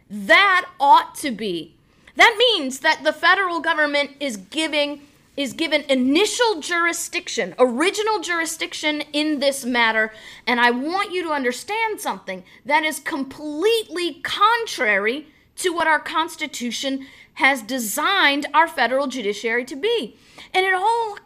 That 0.10 0.70
ought 0.80 1.16
to 1.16 1.32
be. 1.32 1.76
That 2.16 2.36
means 2.38 2.80
that 2.80 3.04
the 3.04 3.14
federal 3.14 3.60
government 3.60 4.12
is 4.20 4.38
giving 4.38 5.02
is 5.38 5.54
given 5.54 5.82
initial 5.84 6.60
jurisdiction, 6.60 7.56
original 7.58 8.20
jurisdiction 8.20 9.02
in 9.14 9.40
this 9.40 9.64
matter, 9.64 10.12
and 10.46 10.60
I 10.60 10.72
want 10.72 11.14
you 11.14 11.24
to 11.24 11.32
understand 11.32 12.02
something 12.02 12.44
that 12.66 12.84
is 12.84 13.00
completely 13.00 14.16
contrary 14.24 15.28
to 15.56 15.70
what 15.70 15.88
our 15.88 16.00
Constitution 16.00 17.08
has 17.36 17.62
designed 17.62 18.46
our 18.54 18.68
federal 18.68 19.08
judiciary 19.08 19.64
to 19.66 19.76
be. 19.76 20.18
And 20.54 20.66
it 20.66 20.74
all, 20.74 21.18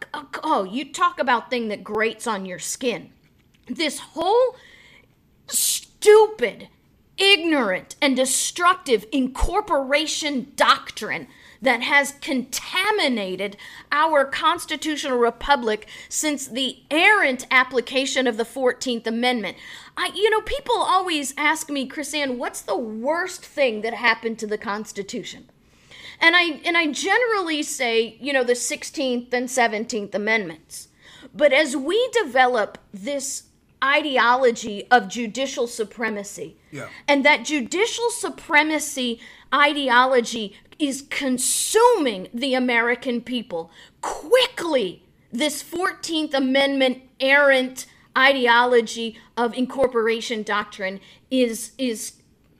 oh, 0.44 0.64
you 0.64 0.92
talk 0.92 1.18
about 1.18 1.50
thing 1.50 1.68
that 1.68 1.82
grates 1.82 2.26
on 2.26 2.46
your 2.46 2.60
skin. 2.60 3.10
This 3.66 3.98
whole 3.98 4.56
stupid, 5.46 6.68
ignorant, 7.18 7.96
and 8.00 8.16
destructive 8.16 9.06
incorporation 9.12 10.52
doctrine 10.56 11.28
that 11.62 11.82
has 11.82 12.12
contaminated 12.20 13.56
our 13.90 14.24
constitutional 14.24 15.18
republic 15.18 15.88
since 16.08 16.46
the 16.46 16.78
errant 16.90 17.46
application 17.50 18.26
of 18.26 18.36
the 18.36 18.44
14th 18.44 19.06
Amendment. 19.06 19.56
I, 19.96 20.10
you 20.14 20.30
know, 20.30 20.42
people 20.42 20.76
always 20.76 21.34
ask 21.36 21.70
me, 21.70 21.88
KrisAnne, 21.88 22.36
what's 22.36 22.60
the 22.60 22.76
worst 22.76 23.44
thing 23.44 23.80
that 23.80 23.94
happened 23.94 24.38
to 24.40 24.46
the 24.46 24.58
Constitution? 24.58 25.48
And 26.20 26.34
I 26.34 26.60
and 26.64 26.76
I 26.76 26.92
generally 26.92 27.62
say, 27.62 28.16
you 28.20 28.32
know, 28.32 28.44
the 28.44 28.54
16th 28.54 29.32
and 29.32 29.48
17th 29.48 30.14
Amendments. 30.14 30.88
But 31.34 31.52
as 31.52 31.76
we 31.76 32.08
develop 32.12 32.78
this 32.92 33.44
ideology 33.86 34.86
of 34.90 35.08
judicial 35.08 35.66
supremacy, 35.66 36.56
Yeah. 36.72 36.88
and 37.06 37.24
that 37.24 37.44
judicial 37.44 38.10
supremacy 38.10 39.20
ideology 39.54 40.56
is 40.78 41.02
consuming 41.08 42.28
the 42.34 42.54
American 42.54 43.20
people. 43.22 43.70
Quickly, 44.02 45.04
this 45.32 45.62
14th 45.62 46.34
Amendment 46.34 47.02
errant 47.20 47.86
ideology 48.16 49.18
of 49.36 49.54
incorporation 49.54 50.42
doctrine 50.42 51.00
is 51.30 51.72
is 51.78 52.12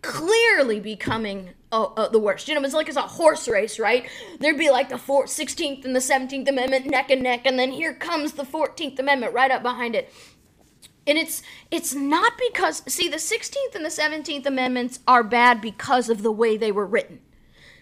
clearly 0.02 0.78
becoming 0.78 1.50
uh, 1.72 1.82
uh, 1.84 2.08
the 2.08 2.18
worst. 2.18 2.46
You 2.46 2.54
know, 2.54 2.62
it's 2.62 2.74
like 2.74 2.88
it's 2.88 2.96
a 2.96 3.02
horse 3.02 3.48
race, 3.48 3.78
right? 3.78 4.08
There'd 4.38 4.58
be 4.58 4.70
like 4.70 4.88
the 4.88 4.98
four, 4.98 5.24
16th 5.24 5.84
and 5.84 5.96
the 5.96 6.00
17th 6.00 6.48
Amendment 6.48 6.86
neck 6.86 7.10
and 7.10 7.22
neck, 7.22 7.40
and 7.44 7.58
then 7.58 7.72
here 7.72 7.92
comes 7.94 8.32
the 8.32 8.44
14th 8.44 8.98
Amendment 8.98 9.32
right 9.34 9.50
up 9.50 9.62
behind 9.62 9.96
it 9.96 10.12
and 11.06 11.16
it's 11.18 11.42
it's 11.70 11.94
not 11.94 12.32
because 12.48 12.82
see 12.86 13.08
the 13.08 13.16
16th 13.16 13.74
and 13.74 13.84
the 13.84 13.88
17th 13.90 14.46
amendments 14.46 15.00
are 15.06 15.22
bad 15.22 15.60
because 15.60 16.08
of 16.08 16.22
the 16.22 16.32
way 16.32 16.56
they 16.56 16.72
were 16.72 16.86
written. 16.86 17.20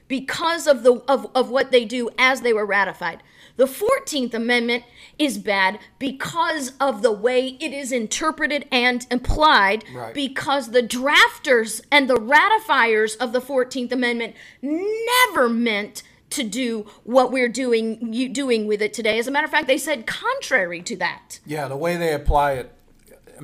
Because 0.06 0.66
of 0.66 0.82
the 0.82 1.02
of, 1.08 1.30
of 1.34 1.48
what 1.50 1.70
they 1.70 1.84
do 1.84 2.10
as 2.18 2.42
they 2.42 2.52
were 2.52 2.66
ratified. 2.66 3.22
The 3.56 3.66
14th 3.66 4.34
amendment 4.34 4.82
is 5.16 5.38
bad 5.38 5.78
because 6.00 6.72
of 6.80 7.02
the 7.02 7.12
way 7.12 7.56
it 7.60 7.72
is 7.72 7.92
interpreted 7.92 8.66
and 8.72 9.06
implied 9.12 9.84
Right. 9.94 10.12
because 10.12 10.72
the 10.72 10.82
drafters 10.82 11.80
and 11.90 12.10
the 12.10 12.16
ratifiers 12.16 13.14
of 13.16 13.32
the 13.32 13.40
14th 13.40 13.92
amendment 13.92 14.34
never 14.60 15.48
meant 15.48 16.02
to 16.30 16.42
do 16.42 16.86
what 17.04 17.30
we're 17.30 17.48
doing 17.48 18.12
you 18.12 18.28
doing 18.28 18.66
with 18.66 18.82
it 18.82 18.92
today. 18.92 19.18
As 19.20 19.28
a 19.28 19.30
matter 19.30 19.44
of 19.44 19.52
fact 19.52 19.68
they 19.68 19.78
said 19.78 20.04
contrary 20.04 20.82
to 20.82 20.96
that. 20.96 21.38
Yeah, 21.46 21.68
the 21.68 21.76
way 21.76 21.96
they 21.96 22.12
apply 22.12 22.54
it, 22.54 22.73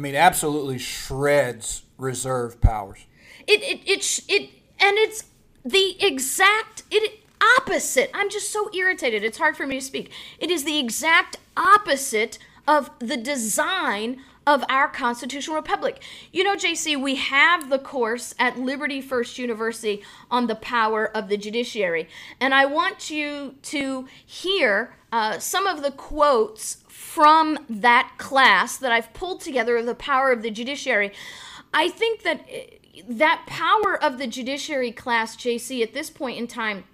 mean, 0.01 0.15
absolutely 0.15 0.79
shreds 0.79 1.83
reserve 1.99 2.61
powers. 2.61 3.07
it 3.47 3.63
it 3.63 3.81
it 3.87 4.25
it 4.29 4.51
and 4.81 4.97
it's 4.99 5.25
the 5.65 5.97
exact 6.05 6.83
it 6.91 7.21
opposite 7.59 8.11
i'm 8.15 8.31
just 8.31 8.51
so 8.51 8.71
irritated 8.75 9.23
it's 9.23 9.39
hard 9.39 9.57
for 9.57 9.67
me 9.67 9.77
to 9.79 9.85
speak. 9.85 10.11
It 10.39 10.51
is 10.51 10.65
the 10.65 10.79
exact 10.79 11.37
opposite 11.57 12.39
of 12.67 12.91
the 12.99 13.17
design 13.17 14.21
of 14.47 14.65
our 14.69 14.89
constitutional 14.89 15.57
republic. 15.57 16.03
You 16.33 16.45
know 16.45 16.57
jc 16.57 17.01
we 17.03 17.17
have 17.17 17.69
the 17.69 17.79
course 17.79 18.35
at 18.39 18.59
liberty 18.59 19.01
first 19.03 19.39
university 19.39 20.03
on 20.31 20.47
the 20.47 20.55
power 20.55 21.15
of 21.15 21.29
the 21.29 21.37
judiciary. 21.37 22.09
And 22.41 22.55
i 22.55 22.65
want 22.65 23.11
you 23.11 23.57
to 23.63 24.07
hear 24.25 24.95
uh, 25.13 25.39
some 25.39 25.67
of 25.67 25.83
the 25.83 25.91
quotes 25.91 26.77
from 27.11 27.59
that 27.69 28.13
class 28.19 28.77
that 28.77 28.93
I've 28.93 29.13
pulled 29.13 29.41
together 29.41 29.77
of 29.77 29.85
the 29.85 29.97
power 29.97 30.31
of 30.31 30.43
the 30.43 30.51
judiciary. 30.51 31.11
I 31.75 31.89
think 31.89 32.23
that 32.23 32.43
uh, 32.43 33.03
that 33.09 33.47
power 33.49 34.01
of 34.01 34.19
the 34.19 34.29
judiciary 34.29 34.93
class, 34.93 35.37
JC, 35.37 35.83
at 35.83 35.93
this 35.93 36.09
point 36.09 36.39
in 36.39 36.47
time, 36.47 36.85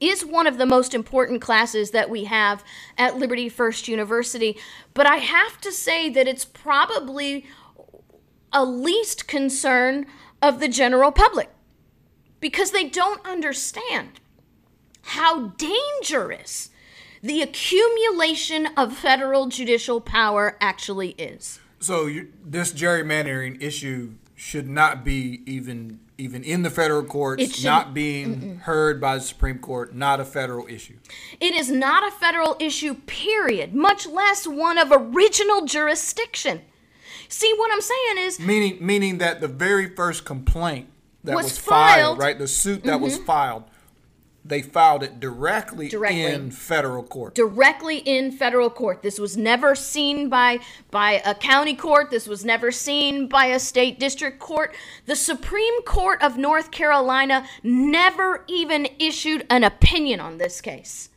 is 0.00 0.24
one 0.24 0.48
of 0.48 0.58
the 0.58 0.66
most 0.66 0.94
important 0.94 1.40
classes 1.40 1.92
that 1.92 2.10
we 2.10 2.24
have 2.24 2.64
at 2.98 3.18
Liberty 3.18 3.48
First 3.48 3.86
University. 3.86 4.58
But 4.94 5.06
I 5.06 5.18
have 5.18 5.60
to 5.60 5.70
say 5.70 6.10
that 6.10 6.26
it's 6.26 6.44
probably 6.44 7.46
a 8.52 8.64
least 8.64 9.28
concern 9.28 10.06
of 10.42 10.58
the 10.58 10.68
general 10.68 11.12
public 11.12 11.50
because 12.40 12.72
they 12.72 12.88
don't 12.88 13.24
understand 13.24 14.18
how 15.02 15.50
dangerous 15.56 16.70
the 17.22 17.42
accumulation 17.42 18.68
of 18.76 18.96
federal 18.96 19.46
judicial 19.46 20.00
power 20.00 20.56
actually 20.60 21.10
is. 21.12 21.60
So 21.80 22.06
you, 22.06 22.32
this 22.44 22.72
gerrymandering 22.72 23.62
issue 23.62 24.14
should 24.34 24.68
not 24.68 25.04
be 25.04 25.42
even 25.46 26.00
even 26.18 26.42
in 26.42 26.62
the 26.62 26.70
federal 26.70 27.04
courts, 27.04 27.62
not 27.62 27.92
being 27.92 28.58
heard 28.60 29.00
by 29.00 29.16
the 29.16 29.20
Supreme 29.20 29.58
Court, 29.58 29.94
not 29.94 30.18
a 30.18 30.24
federal 30.24 30.66
issue. 30.66 30.94
It 31.40 31.54
is 31.54 31.70
not 31.70 32.08
a 32.08 32.10
federal 32.10 32.56
issue, 32.58 32.94
period, 32.94 33.74
much 33.74 34.06
less 34.06 34.46
one 34.46 34.78
of 34.78 34.88
original 34.90 35.66
jurisdiction. 35.66 36.62
See, 37.28 37.52
what 37.56 37.70
I'm 37.72 37.80
saying 37.82 38.26
is, 38.26 38.40
Meaning 38.40 38.78
meaning 38.80 39.18
that 39.18 39.40
the 39.40 39.48
very 39.48 39.94
first 39.94 40.24
complaint 40.24 40.88
that 41.24 41.34
Was 41.34 41.44
was, 41.44 41.58
filed, 41.58 41.76
filed. 41.78 42.12
Mm-hmm. 42.14 42.22
right, 42.22 42.38
the 42.38 42.48
suit 42.48 42.84
that 42.84 43.00
was 43.00 43.18
filed, 43.18 43.64
they 44.48 44.62
filed 44.62 45.02
it 45.02 45.18
directly, 45.20 45.88
Directly. 45.88 46.22
in 46.22 46.50
federal 46.50 47.02
court. 47.02 47.34
directly 47.34 47.98
in 47.98 48.30
federal 48.32 48.70
court. 48.70 49.02
This 49.02 49.18
was 49.18 49.36
never 49.36 49.74
seen 49.74 50.28
by 50.28 50.60
by 50.90 51.20
a 51.24 51.34
county 51.34 51.74
court. 51.74 52.10
This 52.10 52.26
was 52.26 52.44
never 52.44 52.70
seen 52.70 53.28
by 53.28 53.46
a 53.46 53.58
state 53.58 53.98
district 53.98 54.38
court. 54.38 54.74
The 55.06 55.16
Supreme 55.16 55.82
Court 55.82 56.22
of 56.22 56.36
North 56.36 56.70
Carolina 56.70 57.46
never 57.62 58.44
even 58.46 58.88
issued 58.98 59.46
an 59.50 59.64
opinion 59.64 60.20
on 60.20 60.38
this 60.38 60.60
case. 60.60 61.08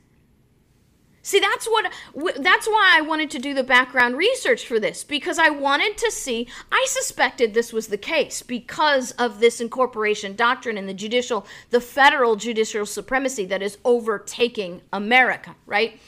See, 1.30 1.39
that's 1.39 1.68
what 1.68 1.94
that's 2.39 2.65
why 2.65 2.96
I 2.96 3.02
wanted 3.02 3.30
to 3.30 3.38
do 3.38 3.54
the 3.54 3.63
background 3.63 4.18
research 4.18 4.65
for 4.65 4.80
this 4.80 5.04
because 5.04 5.38
I 5.38 5.52
wanted 5.52 5.96
to 6.00 6.10
see 6.10 6.48
I 6.72 6.84
suspected 6.89 7.54
this 7.54 7.72
was 7.72 7.89
the 7.89 8.00
case 8.00 8.42
because 8.42 9.12
of 9.12 9.39
this 9.39 9.62
incorporation 9.62 10.36
doctrine 10.36 10.76
and 10.76 10.89
the 10.89 10.94
judicial 10.96 11.46
the 11.70 11.82
federal 11.82 12.36
judicial 12.36 12.84
supremacy 12.84 13.46
that 13.46 13.62
is 13.62 13.78
overtaking 13.86 14.82
America, 14.92 15.56
right? 15.68 16.00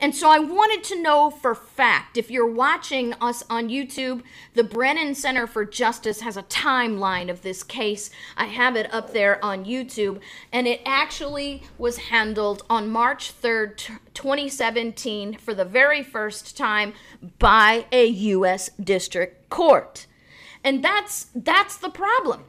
And 0.00 0.14
so 0.14 0.30
I 0.30 0.38
wanted 0.38 0.84
to 0.84 1.02
know 1.02 1.28
for 1.30 1.54
fact 1.54 2.16
if 2.16 2.30
you're 2.30 2.50
watching 2.50 3.14
us 3.14 3.42
on 3.50 3.68
YouTube, 3.68 4.22
the 4.54 4.62
Brennan 4.62 5.14
Center 5.14 5.46
for 5.46 5.64
Justice 5.64 6.20
has 6.20 6.36
a 6.36 6.44
timeline 6.44 7.28
of 7.28 7.42
this 7.42 7.64
case. 7.64 8.10
I 8.36 8.46
have 8.46 8.76
it 8.76 8.92
up 8.94 9.12
there 9.12 9.44
on 9.44 9.64
YouTube, 9.64 10.20
and 10.52 10.68
it 10.68 10.80
actually 10.86 11.64
was 11.78 11.98
handled 11.98 12.62
on 12.70 12.88
March 12.88 13.32
3rd, 13.40 13.76
2017, 14.14 15.36
for 15.38 15.52
the 15.52 15.64
very 15.64 16.02
first 16.02 16.56
time 16.56 16.92
by 17.38 17.86
a 17.90 18.06
U.S. 18.06 18.70
District 18.82 19.50
Court. 19.50 20.06
And 20.62 20.84
that's 20.84 21.26
that's 21.34 21.76
the 21.76 21.90
problem. 21.90 22.44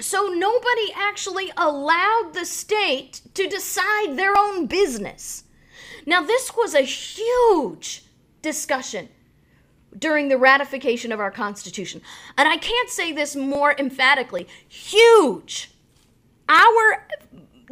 So 0.00 0.28
nobody 0.28 0.92
actually 0.94 1.52
allowed 1.56 2.30
the 2.32 2.46
state 2.46 3.20
to 3.34 3.46
decide 3.46 4.16
their 4.16 4.36
own 4.36 4.66
business. 4.66 5.44
Now, 6.06 6.22
this 6.22 6.52
was 6.56 6.74
a 6.74 6.80
huge 6.80 8.04
discussion 8.42 9.08
during 9.98 10.28
the 10.28 10.38
ratification 10.38 11.12
of 11.12 11.20
our 11.20 11.30
Constitution. 11.30 12.00
And 12.38 12.48
I 12.48 12.56
can't 12.56 12.88
say 12.88 13.12
this 13.12 13.34
more 13.34 13.74
emphatically 13.78 14.46
huge. 14.68 15.72
Our 16.48 17.06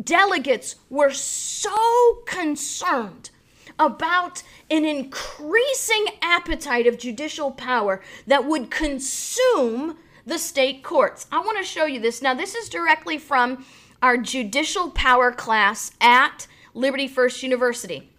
delegates 0.03 0.77
were 0.91 1.11
so 1.11 2.23
concerned 2.27 3.31
about 3.79 4.43
an 4.71 4.85
increasing 4.85 6.07
appetite 6.21 6.87
of 6.87 6.99
judicial 6.99 7.51
power 7.51 8.03
that 8.27 8.45
would 8.45 8.71
consume 8.71 9.97
the 10.27 10.39
state 10.39 10.83
courts. 10.83 11.27
I 11.33 11.41
want 11.41 11.59
to 11.59 11.65
show 11.65 11.87
you 11.87 12.01
this. 12.01 12.21
Now, 12.21 12.35
this 12.35 12.55
is 12.55 12.69
directly 12.69 13.19
from 13.19 13.65
our 14.03 14.17
judicial 14.17 14.91
power 14.91 15.33
class 15.33 15.93
at 16.01 16.47
Liberty 16.75 17.09
First 17.09 17.43
University. 17.43 18.11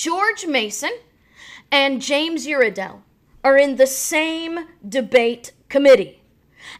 George 0.00 0.46
Mason 0.46 0.92
and 1.70 2.00
James 2.00 2.46
Iredell 2.46 3.02
are 3.44 3.58
in 3.58 3.76
the 3.76 3.86
same 3.86 4.60
debate 4.88 5.52
committee 5.68 6.19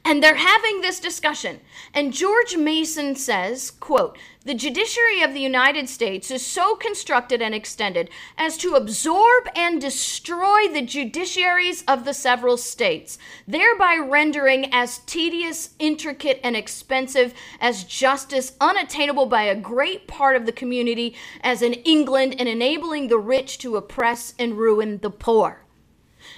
and 0.05 0.23
they're 0.23 0.35
having 0.35 0.81
this 0.81 1.01
discussion. 1.01 1.61
And 1.95 2.13
george 2.13 2.57
mason 2.57 3.17
says 3.17 3.71
quote 3.71 4.17
the 4.45 4.55
judiciary 4.55 5.23
of 5.23 5.35
the 5.35 5.41
united 5.41 5.89
states 5.89 6.31
is 6.31 6.45
so 6.45 6.75
constructed 6.75 7.43
and 7.43 7.55
extended 7.55 8.09
as 8.39 8.57
to 8.57 8.75
absorb 8.75 9.49
and 9.55 9.81
destroy 9.81 10.69
the 10.69 10.83
judiciaries 10.83 11.85
of 11.87 12.05
the 12.05 12.15
several 12.15 12.57
states 12.57 13.19
thereby 13.47 13.97
rendering 13.97 14.73
as 14.73 14.99
tedious 15.01 15.71
intricate 15.79 16.41
and 16.43 16.57
expensive 16.57 17.35
as 17.61 17.85
justice 17.85 18.53
unattainable 18.61 19.27
by 19.27 19.43
a 19.43 19.55
great 19.55 20.07
part 20.07 20.37
of 20.37 20.47
the 20.47 20.53
community 20.53 21.15
as 21.43 21.63
in 21.63 21.75
england 21.75 22.35
and 22.39 22.49
enabling 22.49 23.09
the 23.09 23.19
rich 23.19 23.59
to 23.59 23.77
oppress 23.77 24.35
and 24.39 24.59
ruin 24.59 24.99
the 24.99 25.11
poor. 25.11 25.65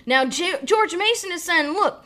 Now 0.06 0.24
Ge- 0.24 0.62
george 0.64 0.94
mason 0.94 1.32
is 1.32 1.42
saying 1.42 1.72
look 1.72 2.04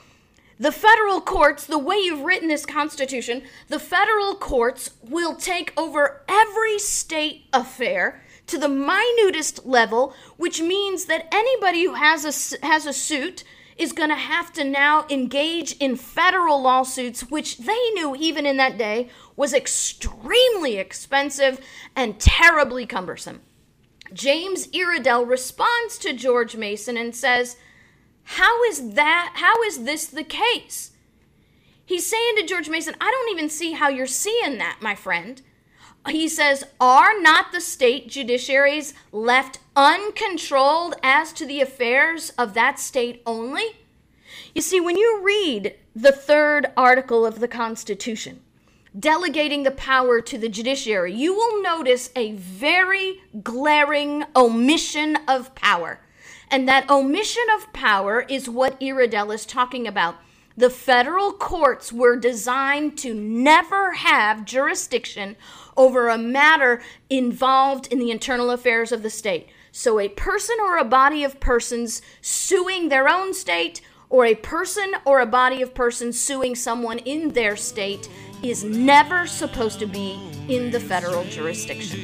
the 0.58 0.72
federal 0.72 1.20
courts, 1.20 1.66
the 1.66 1.78
way 1.78 1.96
you've 1.96 2.24
written 2.24 2.48
this 2.48 2.64
Constitution, 2.64 3.42
the 3.68 3.78
federal 3.78 4.34
courts 4.34 4.90
will 5.02 5.34
take 5.34 5.72
over 5.76 6.22
every 6.28 6.78
state 6.78 7.44
affair 7.52 8.22
to 8.46 8.58
the 8.58 8.68
minutest 8.68 9.66
level, 9.66 10.14
which 10.36 10.60
means 10.60 11.06
that 11.06 11.28
anybody 11.32 11.84
who 11.84 11.94
has 11.94 12.24
a, 12.24 12.66
has 12.66 12.86
a 12.86 12.92
suit 12.92 13.44
is 13.76 13.92
going 13.92 14.08
to 14.08 14.16
have 14.16 14.52
to 14.54 14.64
now 14.64 15.04
engage 15.10 15.72
in 15.76 15.96
federal 15.96 16.62
lawsuits, 16.62 17.28
which 17.30 17.58
they 17.58 17.90
knew 17.90 18.16
even 18.16 18.46
in 18.46 18.56
that 18.56 18.78
day 18.78 19.10
was 19.34 19.52
extremely 19.52 20.76
expensive 20.78 21.60
and 21.94 22.18
terribly 22.18 22.86
cumbersome. 22.86 23.42
James 24.12 24.68
Iredell 24.68 25.26
responds 25.26 25.98
to 25.98 26.14
George 26.14 26.56
Mason 26.56 26.96
and 26.96 27.14
says, 27.14 27.56
how 28.26 28.62
is 28.64 28.94
that? 28.94 29.34
How 29.36 29.62
is 29.62 29.84
this 29.84 30.06
the 30.06 30.24
case? 30.24 30.90
He's 31.84 32.04
saying 32.04 32.36
to 32.36 32.46
George 32.46 32.68
Mason, 32.68 32.96
I 33.00 33.10
don't 33.10 33.36
even 33.36 33.48
see 33.48 33.72
how 33.72 33.88
you're 33.88 34.06
seeing 34.08 34.58
that, 34.58 34.78
my 34.80 34.96
friend. 34.96 35.40
He 36.08 36.28
says, 36.28 36.64
Are 36.80 37.20
not 37.20 37.52
the 37.52 37.60
state 37.60 38.08
judiciaries 38.08 38.94
left 39.12 39.60
uncontrolled 39.76 40.96
as 41.04 41.32
to 41.34 41.46
the 41.46 41.60
affairs 41.60 42.30
of 42.30 42.54
that 42.54 42.80
state 42.80 43.22
only? 43.24 43.76
You 44.54 44.62
see, 44.62 44.80
when 44.80 44.96
you 44.96 45.20
read 45.22 45.76
the 45.94 46.12
third 46.12 46.66
article 46.76 47.24
of 47.24 47.38
the 47.38 47.48
Constitution, 47.48 48.40
delegating 48.98 49.62
the 49.62 49.70
power 49.70 50.20
to 50.20 50.36
the 50.36 50.48
judiciary, 50.48 51.14
you 51.14 51.32
will 51.32 51.62
notice 51.62 52.10
a 52.16 52.32
very 52.32 53.20
glaring 53.42 54.24
omission 54.34 55.16
of 55.28 55.54
power. 55.54 56.00
And 56.50 56.68
that 56.68 56.88
omission 56.88 57.42
of 57.56 57.72
power 57.72 58.20
is 58.28 58.48
what 58.48 58.80
Iredell 58.80 59.32
is 59.32 59.46
talking 59.46 59.86
about. 59.86 60.16
The 60.56 60.70
federal 60.70 61.32
courts 61.32 61.92
were 61.92 62.16
designed 62.16 62.96
to 62.98 63.12
never 63.12 63.92
have 63.92 64.46
jurisdiction 64.46 65.36
over 65.76 66.08
a 66.08 66.16
matter 66.16 66.80
involved 67.10 67.92
in 67.92 67.98
the 67.98 68.10
internal 68.10 68.50
affairs 68.50 68.90
of 68.90 69.02
the 69.02 69.10
state. 69.10 69.48
So, 69.70 70.00
a 70.00 70.08
person 70.08 70.56
or 70.58 70.78
a 70.78 70.84
body 70.84 71.22
of 71.24 71.38
persons 71.40 72.00
suing 72.22 72.88
their 72.88 73.06
own 73.06 73.34
state, 73.34 73.82
or 74.08 74.24
a 74.24 74.34
person 74.34 74.94
or 75.04 75.20
a 75.20 75.26
body 75.26 75.60
of 75.60 75.74
persons 75.74 76.18
suing 76.18 76.54
someone 76.54 77.00
in 77.00 77.32
their 77.32 77.56
state, 77.56 78.08
is 78.42 78.64
never 78.64 79.26
supposed 79.26 79.78
to 79.80 79.86
be 79.86 80.18
in 80.48 80.70
the 80.70 80.80
federal 80.80 81.24
jurisdiction. 81.24 82.00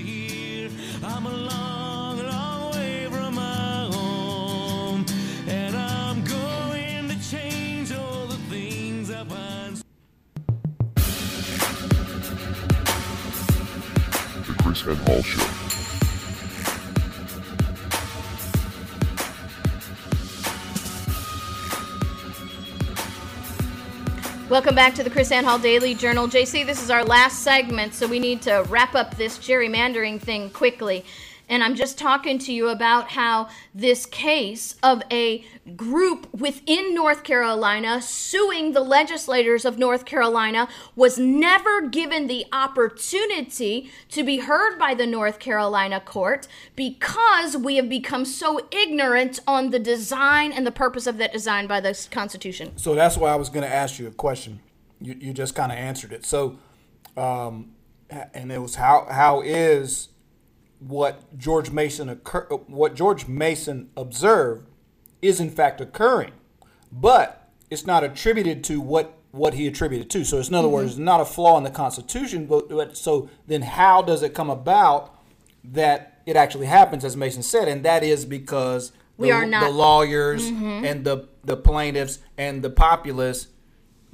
Welcome 24.48 24.74
back 24.74 24.94
to 24.94 25.02
the 25.02 25.10
KrisAnne 25.10 25.44
Hall 25.44 25.58
Daily 25.58 25.94
Journal. 25.94 26.26
JC, 26.26 26.64
this 26.64 26.82
is 26.82 26.90
our 26.90 27.04
last 27.04 27.40
segment, 27.40 27.94
so 27.94 28.06
we 28.06 28.18
need 28.18 28.40
to 28.42 28.64
wrap 28.68 28.94
up 28.94 29.16
this 29.16 29.38
gerrymandering 29.38 30.20
thing 30.20 30.50
quickly. 30.50 31.04
And 31.52 31.62
I'm 31.62 31.74
just 31.74 31.98
talking 31.98 32.38
to 32.38 32.52
you 32.52 32.68
about 32.68 33.10
how 33.10 33.50
this 33.74 34.06
case 34.06 34.74
of 34.82 35.02
a 35.12 35.44
group 35.76 36.32
within 36.32 36.94
North 36.94 37.24
Carolina 37.24 38.00
suing 38.00 38.72
the 38.72 38.80
legislators 38.80 39.66
of 39.66 39.76
North 39.78 40.06
Carolina 40.06 40.66
was 40.96 41.18
never 41.18 41.86
given 41.86 42.26
the 42.26 42.46
opportunity 42.54 43.90
to 44.08 44.24
be 44.24 44.38
heard 44.38 44.78
by 44.78 44.94
the 44.94 45.06
North 45.06 45.38
Carolina 45.38 46.00
court 46.00 46.48
because 46.74 47.54
we 47.54 47.76
have 47.76 47.90
become 47.90 48.24
so 48.24 48.66
ignorant 48.70 49.38
on 49.46 49.68
the 49.72 49.78
design 49.78 50.52
and 50.52 50.66
the 50.66 50.72
purpose 50.72 51.06
of 51.06 51.18
that 51.18 51.34
design 51.34 51.66
by 51.66 51.80
the 51.80 52.08
Constitution. 52.10 52.72
So 52.78 52.94
that's 52.94 53.18
why 53.18 53.30
I 53.30 53.36
was 53.36 53.50
going 53.50 53.64
to 53.64 53.74
ask 53.74 53.98
you 53.98 54.06
a 54.06 54.10
question. 54.10 54.60
You, 55.02 55.18
you 55.20 55.34
just 55.34 55.54
kind 55.54 55.70
of 55.70 55.76
answered 55.76 56.14
it. 56.14 56.24
So, 56.24 56.56
um, 57.14 57.74
and 58.08 58.50
it 58.50 58.62
was 58.62 58.76
how 58.76 59.06
how 59.10 59.42
is 59.42 60.08
what 60.86 61.36
George 61.38 61.70
Mason 61.70 62.08
occur, 62.08 62.46
what 62.66 62.94
George 62.94 63.26
Mason 63.28 63.90
observed 63.96 64.66
is 65.20 65.40
in 65.40 65.50
fact 65.50 65.80
occurring, 65.80 66.32
but 66.90 67.48
it's 67.70 67.86
not 67.86 68.02
attributed 68.04 68.62
to 68.64 68.80
what 68.80 69.18
what 69.30 69.54
he 69.54 69.66
attributed 69.66 70.10
to. 70.10 70.24
So, 70.24 70.38
it's, 70.38 70.48
in 70.50 70.54
other 70.54 70.66
Mm-hmm. 70.66 70.74
words, 70.74 70.90
it's 70.90 70.98
not 70.98 71.20
a 71.20 71.24
flaw 71.24 71.56
in 71.56 71.64
the 71.64 71.70
Constitution. 71.70 72.44
But, 72.46 72.68
but 72.68 72.96
so 72.98 73.30
then, 73.46 73.62
how 73.62 74.02
does 74.02 74.22
it 74.22 74.34
come 74.34 74.50
about 74.50 75.18
that 75.64 76.20
it 76.26 76.36
actually 76.36 76.66
happens, 76.66 77.02
as 77.04 77.16
Mason 77.16 77.42
said, 77.42 77.66
and 77.66 77.82
that 77.84 78.02
is 78.04 78.26
because 78.26 78.92
We 79.16 79.28
the, 79.28 79.32
are 79.34 79.46
not- 79.46 79.64
Mm-hmm. 79.64 79.76
lawyers 79.76 80.44
and 80.46 81.04
the 81.04 81.28
the 81.44 81.56
plaintiffs 81.56 82.18
and 82.36 82.62
the 82.62 82.70
populace 82.70 83.48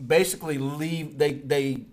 basically 0.04 0.58
leave 0.58 1.18
they 1.18 1.32
they 1.32 1.84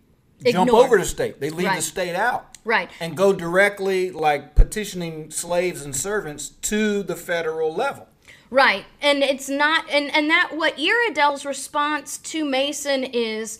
jump 0.51 0.71
over 0.73 0.97
the 0.97 1.05
state. 1.05 1.39
They 1.39 1.49
leave 1.49 1.67
Right. 1.67 1.77
the 1.77 1.81
state 1.81 2.15
out. 2.15 2.54
Right. 2.65 2.89
And 2.99 3.15
go 3.15 3.31
directly 3.31 4.11
like 4.11 4.55
petitioning 4.55 5.31
slaves 5.31 5.83
and 5.83 5.95
servants 5.95 6.49
to 6.49 7.03
the 7.03 7.15
federal 7.15 7.73
level. 7.73 8.09
Right. 8.49 8.85
And 9.01 9.23
it's 9.23 9.47
not 9.47 9.89
and 9.89 10.13
and 10.13 10.29
that 10.29 10.51
what 10.53 10.77
Iredell's 10.77 11.45
response 11.45 12.17
to 12.17 12.43
Mason 12.43 13.03
is 13.03 13.59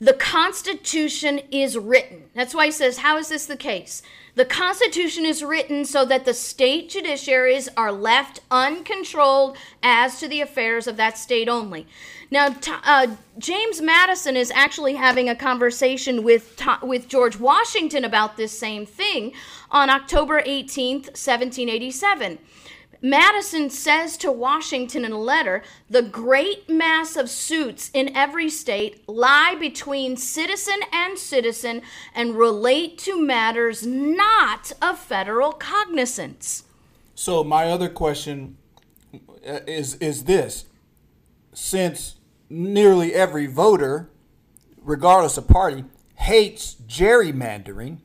the 0.00 0.14
Constitution 0.14 1.40
is 1.50 1.78
written. 1.78 2.24
That's 2.34 2.54
why 2.54 2.66
he 2.66 2.72
says, 2.72 2.98
How 2.98 3.16
is 3.16 3.28
this 3.28 3.46
the 3.46 3.56
case? 3.56 4.02
The 4.36 4.44
Constitution 4.44 5.26
is 5.26 5.42
written 5.42 5.84
so 5.84 6.04
that 6.04 6.24
the 6.24 6.34
state 6.34 6.90
judiciaries 6.90 7.68
are 7.76 7.90
left 7.90 8.40
uncontrolled 8.50 9.56
as 9.82 10.20
to 10.20 10.28
the 10.28 10.40
affairs 10.40 10.86
of 10.86 10.96
that 10.96 11.18
state 11.18 11.48
only. 11.48 11.86
Now, 12.30 12.54
uh, 12.84 13.08
James 13.38 13.80
Madison 13.80 14.36
is 14.36 14.52
actually 14.52 14.94
having 14.94 15.28
a 15.28 15.34
conversation 15.34 16.22
with, 16.22 16.62
with 16.82 17.08
George 17.08 17.38
Washington 17.38 18.04
about 18.04 18.36
this 18.36 18.56
same 18.56 18.86
thing 18.86 19.32
on 19.70 19.90
October 19.90 20.40
18th, 20.40 21.06
1787. 21.06 22.38
Madison 23.02 23.70
says 23.70 24.16
to 24.18 24.30
Washington 24.30 25.04
in 25.04 25.12
a 25.12 25.18
letter 25.18 25.62
the 25.88 26.02
great 26.02 26.68
mass 26.68 27.16
of 27.16 27.30
suits 27.30 27.90
in 27.94 28.14
every 28.14 28.50
state 28.50 29.08
lie 29.08 29.56
between 29.58 30.16
citizen 30.16 30.80
and 30.92 31.18
citizen 31.18 31.80
and 32.14 32.36
relate 32.36 32.98
to 32.98 33.20
matters 33.20 33.86
not 33.86 34.72
of 34.82 34.98
federal 34.98 35.52
cognizance. 35.52 36.64
So 37.14 37.42
my 37.42 37.66
other 37.66 37.88
question 37.88 38.58
uh, 39.46 39.60
is 39.66 39.94
is 39.96 40.24
this: 40.24 40.66
since 41.54 42.16
nearly 42.50 43.14
every 43.14 43.46
voter, 43.46 44.10
regardless 44.76 45.38
of 45.38 45.48
party, 45.48 45.84
hates 46.16 46.76
gerrymandering, 46.86 47.98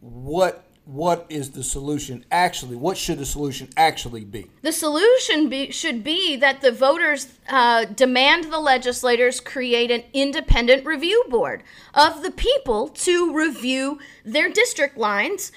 what 0.00 0.64
what 0.92 1.24
is 1.30 1.52
the 1.52 1.64
solution 1.64 2.22
actually? 2.30 2.76
What 2.76 2.98
should 2.98 3.18
the 3.18 3.24
solution 3.24 3.70
actually 3.78 4.24
be? 4.24 4.50
The 4.60 4.72
solution 4.72 5.48
be, 5.48 5.70
should 5.70 6.04
be 6.04 6.36
that 6.36 6.60
the 6.60 6.70
voters 6.70 7.28
uh, 7.48 7.86
demand 7.86 8.52
the 8.52 8.60
legislators 8.60 9.40
create 9.40 9.90
an 9.90 10.04
independent 10.12 10.84
review 10.84 11.24
board 11.30 11.62
of 11.94 12.22
the 12.22 12.30
people 12.30 12.88
to 12.88 13.34
review 13.34 14.00
their 14.22 14.50
district 14.50 14.98
lines. 14.98 15.50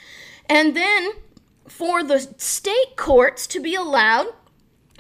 And 0.48 0.74
then 0.74 1.12
for 1.68 2.02
the 2.02 2.20
state 2.38 2.96
courts 2.96 3.46
to 3.48 3.60
be 3.60 3.76
allowed 3.76 4.28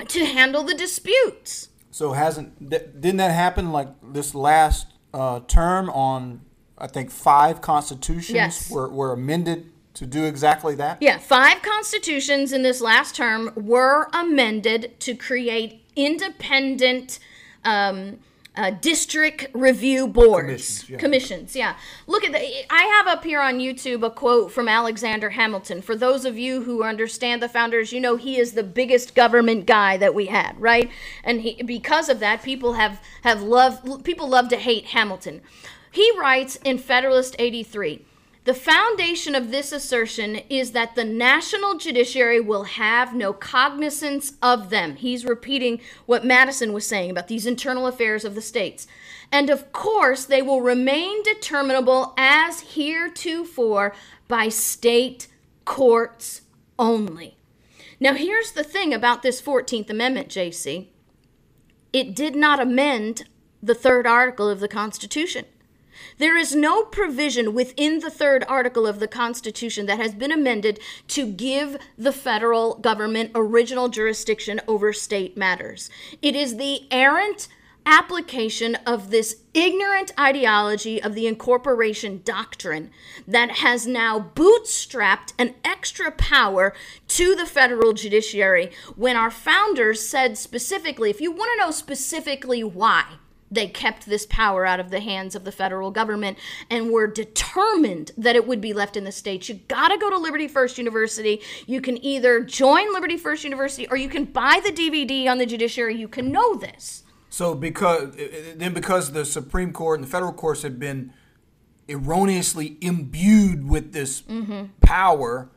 to 0.05 0.25
handle 0.25 0.63
the 0.63 0.73
disputes. 0.73 1.69
So 1.91 2.11
hasn't 2.11 2.69
th- 2.69 2.89
didn't 2.99 3.17
that 3.17 3.31
happen 3.31 3.71
like 3.71 3.87
this 4.03 4.35
last 4.35 4.87
uh, 5.13 5.39
term 5.47 5.89
on 5.89 6.41
I 6.77 6.87
think 6.87 7.09
five 7.09 7.61
constitutions 7.61 8.35
Yes. 8.35 8.69
were, 8.69 8.89
were 8.89 9.13
amended 9.13 9.71
to 9.95 10.05
do 10.05 10.25
exactly 10.25 10.75
that? 10.75 11.01
Yeah, 11.01 11.17
five 11.17 11.61
constitutions 11.61 12.53
in 12.53 12.61
this 12.61 12.81
last 12.81 13.15
term 13.15 13.51
were 13.55 14.07
amended 14.13 14.99
to 15.01 15.15
create 15.15 15.81
independent 15.95 17.19
um, 17.63 18.19
uh, 18.57 18.71
district 18.71 19.47
review 19.53 20.07
boards. 20.07 20.83
Commissions, 20.83 20.89
yeah. 20.89 20.97
Commissions, 20.97 21.55
yeah. 21.55 21.75
Look 22.07 22.23
at 22.23 22.31
the. 22.31 22.73
I 22.73 22.83
have 22.83 23.07
up 23.07 23.23
here 23.23 23.41
on 23.41 23.59
YouTube 23.59 24.05
a 24.05 24.09
quote 24.09 24.51
from 24.51 24.67
Alexander 24.67 25.31
Hamilton. 25.31 25.81
For 25.81 25.95
those 25.95 26.25
of 26.25 26.37
you 26.37 26.63
who 26.63 26.83
understand 26.83 27.41
the 27.41 27.49
founders, 27.49 27.91
you 27.91 27.99
know 27.99 28.15
he 28.15 28.37
is 28.37 28.53
the 28.53 28.63
biggest 28.63 29.15
government 29.15 29.65
guy 29.65 29.97
that 29.97 30.13
we 30.13 30.27
had, 30.27 30.59
right? 30.59 30.89
And 31.23 31.41
he, 31.41 31.61
because 31.63 32.07
of 32.09 32.19
that, 32.19 32.43
people 32.43 32.73
have 32.73 33.01
have 33.23 33.41
loved. 33.41 34.03
People 34.03 34.27
love 34.27 34.49
to 34.49 34.57
hate 34.57 34.85
Hamilton. 34.87 35.41
He 35.91 36.11
writes 36.17 36.57
in 36.57 36.77
Federalist 36.77 37.35
83. 37.39 38.05
The 38.45 38.53
foundation 38.53 39.33
of 39.33 39.49
this 39.49 39.71
assertion 39.71 40.35
is 40.49 40.71
that 40.71 40.93
the 40.93 41.03
national 41.03 41.77
judiciary 41.79 42.39
will 42.39 42.63
have 42.63 43.15
no 43.15 43.33
cognizance 43.33 44.33
of 44.39 44.69
them. 44.69 44.97
He's 44.97 45.25
repeating 45.25 45.81
what 46.05 46.23
Madison 46.23 46.71
was 46.71 46.85
saying 46.85 47.09
about 47.09 47.27
these 47.27 47.47
internal 47.47 47.87
affairs 47.87 48.23
of 48.23 48.35
the 48.35 48.41
states. 48.41 48.85
And 49.31 49.49
of 49.49 49.71
course, 49.71 50.25
they 50.25 50.43
will 50.43 50.61
remain 50.61 51.23
determinable 51.23 52.13
as 52.17 52.75
heretofore 52.75 53.95
by 54.27 54.49
state 54.49 55.27
courts 55.65 56.41
only. 56.77 57.37
Now, 57.99 58.13
here's 58.13 58.51
the 58.51 58.63
thing 58.63 58.93
about 58.93 59.23
this 59.23 59.41
14th 59.41 59.89
Amendment, 59.89 60.29
JC 60.29 60.89
it 61.91 62.13
did 62.13 62.35
not 62.35 62.59
amend 62.59 63.23
the 63.63 63.73
third 63.73 64.05
article 64.05 64.49
of 64.49 64.59
the 64.59 64.67
Constitution. 64.67 65.45
There 66.17 66.37
is 66.37 66.55
no 66.55 66.83
provision 66.83 67.53
within 67.53 67.99
the 67.99 68.09
third 68.09 68.43
article 68.47 68.87
of 68.87 68.99
the 68.99 69.07
Constitution 69.07 69.85
that 69.85 69.99
has 69.99 70.13
been 70.13 70.31
amended 70.31 70.79
to 71.09 71.25
give 71.25 71.77
the 71.97 72.11
federal 72.11 72.75
government 72.75 73.31
original 73.35 73.89
jurisdiction 73.89 74.61
over 74.67 74.93
state 74.93 75.37
matters. 75.37 75.89
It 76.21 76.35
is 76.35 76.57
the 76.57 76.87
errant 76.91 77.47
application 77.85 78.75
of 78.85 79.11
this 79.11 79.37
ignorant 79.53 80.11
ideology 80.19 81.01
of 81.01 81.13
the 81.13 81.27
incorporation 81.27 82.21
doctrine 82.25 82.89
that 83.27 83.51
has 83.57 83.85
now 83.85 84.31
bootstrapped 84.35 85.33
an 85.37 85.53
extra 85.63 86.11
power 86.11 86.73
to 87.07 87.35
the 87.35 87.45
federal 87.45 87.93
judiciary 87.93 88.71
when 88.95 89.15
our 89.15 89.29
founders 89.29 90.07
said 90.07 90.37
specifically, 90.37 91.09
if 91.09 91.21
you 91.21 91.31
want 91.31 91.51
to 91.53 91.63
know 91.63 91.71
specifically 91.71 92.63
why, 92.63 93.05
they 93.51 93.67
kept 93.67 94.05
this 94.05 94.25
power 94.25 94.65
out 94.65 94.79
of 94.79 94.89
the 94.89 94.99
hands 94.99 95.35
of 95.35 95.43
the 95.43 95.51
federal 95.51 95.91
government 95.91 96.37
and 96.69 96.91
were 96.91 97.07
determined 97.07 98.11
that 98.17 98.35
it 98.35 98.47
would 98.47 98.61
be 98.61 98.73
left 98.73 98.97
in 98.97 99.03
the 99.03 99.11
states. 99.11 99.49
You 99.49 99.55
got 99.67 99.89
to 99.89 99.97
go 99.97 100.09
to 100.09 100.17
Liberty 100.17 100.47
First 100.47 100.77
University. 100.77 101.41
You 101.67 101.81
can 101.81 102.03
either 102.03 102.41
join 102.41 102.91
Liberty 102.93 103.17
First 103.17 103.43
University 103.43 103.87
or 103.87 103.97
you 103.97 104.09
can 104.09 104.25
buy 104.25 104.59
the 104.63 104.71
DVD 104.71 105.27
on 105.27 105.37
the 105.37 105.45
judiciary. 105.45 105.95
You 105.95 106.07
can 106.07 106.31
know 106.31 106.55
this. 106.55 107.03
So 107.29 107.53
because 107.53 108.15
then 108.55 108.73
because 108.73 109.11
the 109.11 109.25
Supreme 109.25 109.73
Court 109.73 109.99
and 109.99 110.07
the 110.07 110.11
federal 110.11 110.31
courts 110.31 110.61
had 110.61 110.79
been 110.79 111.13
erroneously 111.89 112.77
imbued 112.81 113.67
with 113.67 113.91
this 113.91 114.21
mm-hmm. 114.21 114.67
power, 114.81 115.49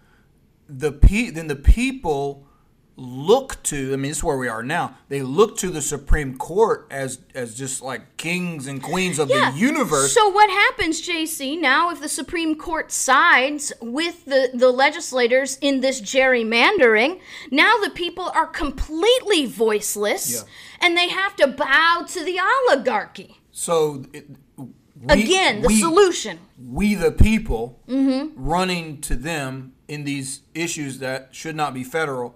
the 0.68 0.92
pe- 0.92 1.30
then 1.30 1.46
the 1.46 1.56
people 1.56 2.47
look 3.00 3.62
to 3.62 3.92
I 3.92 3.96
mean 3.96 4.10
this 4.10 4.18
is 4.18 4.24
where 4.24 4.36
we 4.36 4.48
are 4.48 4.62
now. 4.64 4.96
They 5.08 5.22
look 5.22 5.56
to 5.58 5.70
the 5.70 5.80
Supreme 5.80 6.36
Court 6.36 6.86
as 6.90 7.20
as 7.32 7.54
just 7.54 7.80
like 7.80 8.16
kings 8.16 8.66
and 8.66 8.82
queens 8.82 9.20
of 9.20 9.28
the 9.28 9.52
universe. 9.54 10.12
So 10.12 10.28
what 10.28 10.50
happens, 10.50 11.00
JC, 11.06 11.60
now 11.60 11.90
if 11.90 12.00
the 12.00 12.08
Supreme 12.08 12.56
Court 12.56 12.90
sides 12.90 13.72
with 13.80 14.24
the, 14.24 14.50
the 14.52 14.72
legislators 14.72 15.58
in 15.60 15.80
this 15.80 16.00
gerrymandering, 16.00 17.20
now 17.52 17.74
the 17.84 17.90
people 17.90 18.30
are 18.34 18.46
completely 18.46 19.46
voiceless 19.46 20.32
Yeah. 20.34 20.40
and 20.86 20.96
they 20.96 21.08
have 21.08 21.36
to 21.36 21.46
bow 21.46 22.04
to 22.08 22.24
the 22.24 22.40
oligarchy. 22.40 23.36
So 23.52 24.04
it, 24.12 24.26
we- 24.56 24.66
Again, 25.08 25.62
the 25.62 25.68
we- 25.68 25.80
solution. 25.80 26.40
we 26.60 26.96
the 26.96 27.12
people 27.12 27.80
Mhm. 27.88 28.32
running 28.34 29.00
to 29.02 29.14
them 29.14 29.74
in 29.86 30.02
these 30.02 30.40
issues 30.54 30.98
that 30.98 31.28
should 31.30 31.54
not 31.54 31.72
be 31.74 31.84
federal 31.84 32.34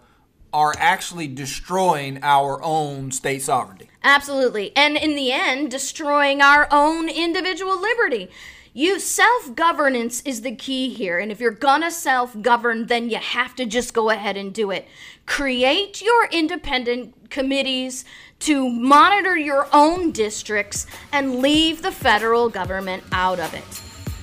are 0.52 0.74
actually 0.78 1.28
destroying 1.28 2.18
our 2.22 2.62
own 2.62 3.10
state 3.10 3.42
sovereignty. 3.42 3.88
Absolutely. 4.04 4.76
And 4.76 4.96
in 4.96 5.14
the 5.14 5.32
end, 5.32 5.70
destroying 5.70 6.42
our 6.42 6.68
own 6.70 7.08
individual 7.08 7.80
liberty. 7.80 8.28
You 8.74 9.00
self 9.00 9.54
governance 9.54 10.22
is 10.22 10.40
the 10.40 10.56
key 10.56 10.94
here. 10.94 11.18
And 11.18 11.30
if 11.30 11.40
you're 11.40 11.50
gonna 11.50 11.90
self 11.90 12.40
govern, 12.40 12.86
then 12.86 13.10
you 13.10 13.18
have 13.18 13.54
to 13.56 13.66
just 13.66 13.92
go 13.92 14.08
ahead 14.08 14.36
and 14.36 14.52
do 14.52 14.70
it. 14.70 14.88
Create 15.26 16.00
your 16.00 16.26
independent 16.32 17.30
committees 17.30 18.04
to 18.40 18.68
monitor 18.68 19.36
your 19.36 19.68
own 19.72 20.10
districts 20.10 20.86
and 21.12 21.40
leave 21.40 21.82
the 21.82 21.92
federal 21.92 22.48
government 22.48 23.04
out 23.12 23.38
of 23.38 23.52
it. 23.54 23.82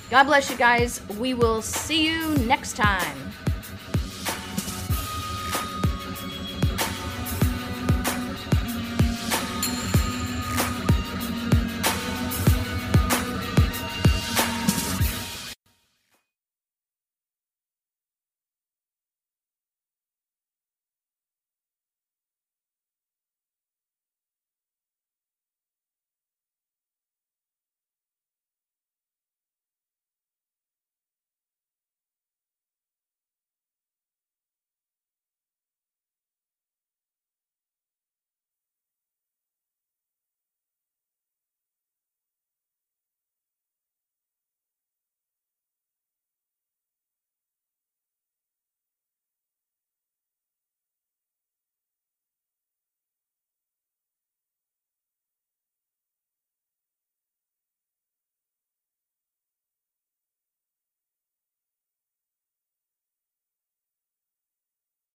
God 0.10 0.24
bless 0.24 0.50
you 0.50 0.58
guys. 0.58 1.08
We 1.20 1.36
will 1.36 1.62
see 1.62 2.08
you 2.08 2.36
next 2.40 2.76
time. 2.76 3.32